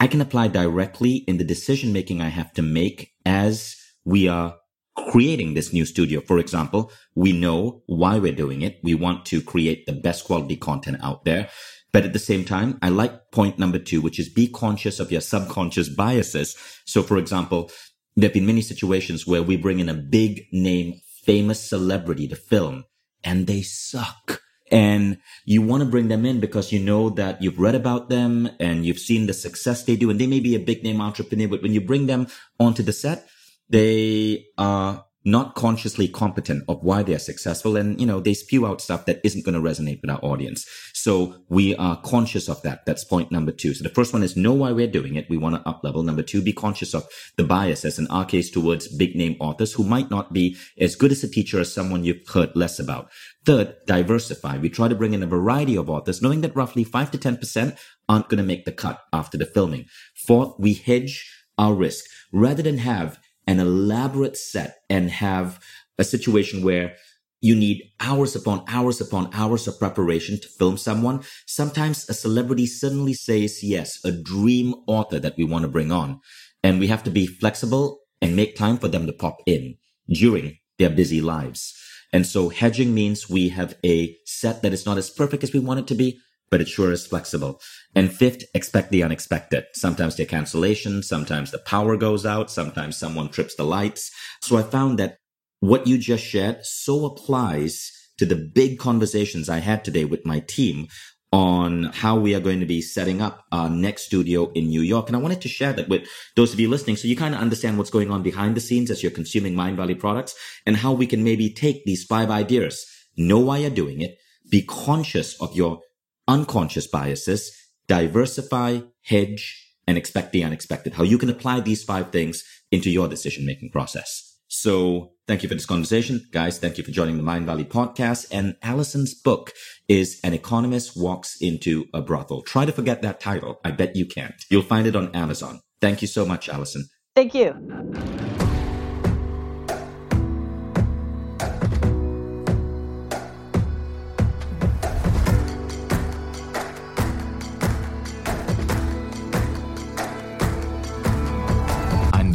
I 0.00 0.08
can 0.08 0.20
apply 0.20 0.48
directly 0.48 1.18
in 1.28 1.38
the 1.38 1.44
decision 1.44 1.92
making 1.92 2.22
I 2.22 2.28
have 2.30 2.52
to 2.54 2.62
make 2.62 3.12
as 3.24 3.76
we 4.04 4.28
are 4.28 4.56
creating 4.96 5.54
this 5.54 5.72
new 5.72 5.84
studio. 5.84 6.20
For 6.20 6.38
example, 6.38 6.90
we 7.14 7.32
know 7.32 7.82
why 7.86 8.18
we're 8.18 8.32
doing 8.34 8.62
it. 8.62 8.78
We 8.82 8.94
want 8.94 9.26
to 9.26 9.40
create 9.40 9.86
the 9.86 9.92
best 9.92 10.24
quality 10.24 10.56
content 10.56 10.98
out 11.02 11.24
there. 11.24 11.48
But 11.92 12.04
at 12.04 12.12
the 12.12 12.18
same 12.18 12.44
time, 12.44 12.78
I 12.82 12.88
like 12.88 13.30
point 13.30 13.58
number 13.58 13.78
two, 13.78 14.00
which 14.00 14.18
is 14.18 14.28
be 14.28 14.48
conscious 14.48 14.98
of 14.98 15.12
your 15.12 15.20
subconscious 15.20 15.88
biases. 15.88 16.56
So 16.84 17.02
for 17.02 17.18
example, 17.18 17.70
there 18.16 18.28
have 18.28 18.34
been 18.34 18.46
many 18.46 18.62
situations 18.62 19.26
where 19.26 19.42
we 19.42 19.56
bring 19.56 19.80
in 19.80 19.88
a 19.88 19.94
big 19.94 20.46
name, 20.52 21.00
famous 21.24 21.60
celebrity 21.60 22.28
to 22.28 22.36
film 22.36 22.84
and 23.22 23.46
they 23.46 23.62
suck. 23.62 24.40
And 24.70 25.18
you 25.44 25.62
want 25.62 25.82
to 25.82 25.88
bring 25.88 26.08
them 26.08 26.24
in 26.24 26.40
because 26.40 26.72
you 26.72 26.80
know 26.80 27.10
that 27.10 27.42
you've 27.42 27.60
read 27.60 27.74
about 27.74 28.08
them 28.08 28.50
and 28.58 28.84
you've 28.84 28.98
seen 28.98 29.26
the 29.26 29.34
success 29.34 29.84
they 29.84 29.94
do. 29.94 30.10
And 30.10 30.18
they 30.18 30.26
may 30.26 30.40
be 30.40 30.54
a 30.54 30.60
big 30.60 30.82
name 30.82 31.00
entrepreneur, 31.00 31.48
but 31.48 31.62
when 31.62 31.74
you 31.74 31.80
bring 31.80 32.06
them 32.06 32.26
onto 32.58 32.82
the 32.82 32.92
set, 32.92 33.28
they 33.68 34.46
are 34.58 35.04
not 35.24 35.54
consciously 35.54 36.06
competent 36.06 36.62
of 36.68 36.82
why 36.82 37.02
they're 37.02 37.18
successful. 37.18 37.76
And 37.76 37.98
you 37.98 38.06
know 38.06 38.20
they 38.20 38.34
spew 38.34 38.66
out 38.66 38.80
stuff 38.80 39.06
that 39.06 39.20
isn't 39.24 39.44
going 39.44 39.54
to 39.54 39.60
resonate 39.60 40.00
with 40.02 40.10
our 40.10 40.22
audience. 40.22 40.66
So 40.92 41.36
we 41.48 41.74
are 41.76 42.00
conscious 42.02 42.48
of 42.48 42.60
that. 42.62 42.84
That's 42.84 43.04
point 43.04 43.32
number 43.32 43.52
two. 43.52 43.74
So 43.74 43.82
the 43.82 43.94
first 43.94 44.12
one 44.12 44.22
is 44.22 44.36
know 44.36 44.52
why 44.52 44.72
we're 44.72 44.86
doing 44.86 45.16
it. 45.16 45.30
We 45.30 45.38
want 45.38 45.56
to 45.56 45.68
up 45.68 45.82
level. 45.82 46.02
Number 46.02 46.22
two 46.22 46.42
be 46.42 46.52
conscious 46.52 46.94
of 46.94 47.06
the 47.36 47.44
biases 47.44 47.98
in 47.98 48.06
our 48.08 48.24
case 48.24 48.50
towards 48.50 48.88
big 48.88 49.16
name 49.16 49.36
authors 49.40 49.72
who 49.72 49.84
might 49.84 50.10
not 50.10 50.32
be 50.32 50.56
as 50.78 50.94
good 50.94 51.12
as 51.12 51.24
a 51.24 51.30
teacher 51.30 51.60
as 51.60 51.72
someone 51.72 52.04
you've 52.04 52.28
heard 52.28 52.54
less 52.54 52.78
about. 52.78 53.10
Third 53.46 53.76
diversify. 53.86 54.58
We 54.58 54.68
try 54.68 54.88
to 54.88 54.94
bring 54.94 55.14
in 55.14 55.22
a 55.22 55.26
variety 55.26 55.76
of 55.76 55.88
authors 55.88 56.20
knowing 56.20 56.42
that 56.42 56.56
roughly 56.56 56.84
5 56.84 57.10
to 57.12 57.18
10% 57.18 57.78
aren't 58.08 58.28
going 58.28 58.38
to 58.38 58.44
make 58.44 58.64
the 58.64 58.72
cut 58.72 59.02
after 59.12 59.38
the 59.38 59.46
filming. 59.46 59.86
Fourth 60.14 60.54
we 60.58 60.74
hedge 60.74 61.30
our 61.56 61.74
risk. 61.74 62.04
Rather 62.32 62.62
than 62.62 62.78
have 62.78 63.18
an 63.46 63.60
elaborate 63.60 64.36
set 64.36 64.78
and 64.88 65.10
have 65.10 65.60
a 65.98 66.04
situation 66.04 66.62
where 66.62 66.96
you 67.40 67.54
need 67.54 67.82
hours 68.00 68.34
upon 68.34 68.64
hours 68.68 69.02
upon 69.02 69.28
hours 69.34 69.68
of 69.68 69.78
preparation 69.78 70.40
to 70.40 70.48
film 70.48 70.78
someone. 70.78 71.22
Sometimes 71.46 72.08
a 72.08 72.14
celebrity 72.14 72.66
suddenly 72.66 73.12
says 73.12 73.62
yes, 73.62 74.02
a 74.02 74.10
dream 74.10 74.74
author 74.86 75.18
that 75.18 75.36
we 75.36 75.44
want 75.44 75.62
to 75.62 75.68
bring 75.68 75.92
on. 75.92 76.20
And 76.62 76.80
we 76.80 76.86
have 76.86 77.02
to 77.04 77.10
be 77.10 77.26
flexible 77.26 78.00
and 78.22 78.34
make 78.34 78.56
time 78.56 78.78
for 78.78 78.88
them 78.88 79.06
to 79.06 79.12
pop 79.12 79.42
in 79.44 79.76
during 80.08 80.56
their 80.78 80.88
busy 80.88 81.20
lives. 81.20 81.74
And 82.14 82.26
so 82.26 82.48
hedging 82.48 82.94
means 82.94 83.28
we 83.28 83.50
have 83.50 83.76
a 83.84 84.16
set 84.24 84.62
that 84.62 84.72
is 84.72 84.86
not 84.86 84.96
as 84.96 85.10
perfect 85.10 85.42
as 85.44 85.52
we 85.52 85.60
want 85.60 85.80
it 85.80 85.86
to 85.88 85.94
be, 85.94 86.18
but 86.50 86.60
it 86.60 86.68
sure 86.68 86.92
is 86.92 87.06
flexible. 87.06 87.60
And 87.94 88.12
fifth, 88.12 88.44
expect 88.54 88.90
the 88.90 89.02
unexpected. 89.02 89.64
Sometimes 89.74 90.16
there 90.16 90.26
are 90.26 90.28
cancellations, 90.28 91.04
sometimes 91.04 91.50
the 91.50 91.58
power 91.58 91.96
goes 91.96 92.24
out, 92.26 92.50
sometimes 92.50 92.96
someone 92.96 93.28
trips 93.28 93.54
the 93.54 93.64
lights. 93.64 94.10
So 94.40 94.56
I 94.56 94.62
found 94.62 94.98
that 94.98 95.18
what 95.60 95.86
you 95.86 95.98
just 95.98 96.24
shared 96.24 96.64
so 96.64 97.06
applies 97.06 97.90
to 98.18 98.26
the 98.26 98.36
big 98.36 98.78
conversations 98.78 99.48
I 99.48 99.58
had 99.58 99.84
today 99.84 100.04
with 100.04 100.24
my 100.26 100.40
team 100.40 100.88
on 101.32 101.84
how 101.84 102.16
we 102.16 102.32
are 102.32 102.40
going 102.40 102.60
to 102.60 102.66
be 102.66 102.80
setting 102.80 103.20
up 103.20 103.44
our 103.50 103.68
next 103.68 104.04
studio 104.04 104.52
in 104.52 104.68
New 104.68 104.82
York. 104.82 105.08
And 105.08 105.16
I 105.16 105.18
wanted 105.18 105.40
to 105.40 105.48
share 105.48 105.72
that 105.72 105.88
with 105.88 106.06
those 106.36 106.52
of 106.52 106.60
you 106.60 106.70
listening 106.70 106.96
so 106.96 107.08
you 107.08 107.16
kind 107.16 107.34
of 107.34 107.40
understand 107.40 107.76
what's 107.76 107.90
going 107.90 108.12
on 108.12 108.22
behind 108.22 108.54
the 108.54 108.60
scenes 108.60 108.88
as 108.88 109.02
you're 109.02 109.10
consuming 109.10 109.54
Mindvalley 109.54 109.98
products 109.98 110.36
and 110.64 110.76
how 110.76 110.92
we 110.92 111.08
can 111.08 111.24
maybe 111.24 111.50
take 111.50 111.84
these 111.84 112.04
five 112.04 112.30
ideas, 112.30 112.86
know 113.16 113.40
why 113.40 113.58
you're 113.58 113.70
doing 113.70 114.00
it, 114.00 114.16
be 114.48 114.62
conscious 114.62 115.40
of 115.40 115.56
your 115.56 115.80
unconscious 116.28 116.86
biases, 116.86 117.52
diversify, 117.88 118.80
hedge, 119.02 119.72
and 119.86 119.98
expect 119.98 120.32
the 120.32 120.44
unexpected. 120.44 120.94
How 120.94 121.02
you 121.02 121.18
can 121.18 121.30
apply 121.30 121.60
these 121.60 121.84
five 121.84 122.10
things 122.10 122.42
into 122.70 122.90
your 122.90 123.08
decision 123.08 123.44
making 123.44 123.70
process. 123.70 124.34
So 124.48 125.12
thank 125.26 125.42
you 125.42 125.48
for 125.48 125.54
this 125.54 125.66
conversation. 125.66 126.26
Guys, 126.30 126.58
thank 126.58 126.78
you 126.78 126.84
for 126.84 126.90
joining 126.90 127.16
the 127.16 127.22
Mindvalley 127.22 127.66
podcast. 127.66 128.28
And 128.30 128.56
Allison's 128.62 129.14
book 129.14 129.52
is 129.88 130.20
An 130.22 130.32
Economist 130.32 130.96
Walks 130.96 131.36
into 131.40 131.86
a 131.92 132.00
Brothel. 132.00 132.42
Try 132.42 132.64
to 132.64 132.72
forget 132.72 133.02
that 133.02 133.20
title. 133.20 133.60
I 133.64 133.72
bet 133.72 133.96
you 133.96 134.06
can't. 134.06 134.34
You'll 134.50 134.62
find 134.62 134.86
it 134.86 134.96
on 134.96 135.14
Amazon. 135.14 135.60
Thank 135.80 136.02
you 136.02 136.08
so 136.08 136.24
much, 136.24 136.48
Allison. 136.48 136.88
Thank 137.14 137.34
you. 137.34 138.23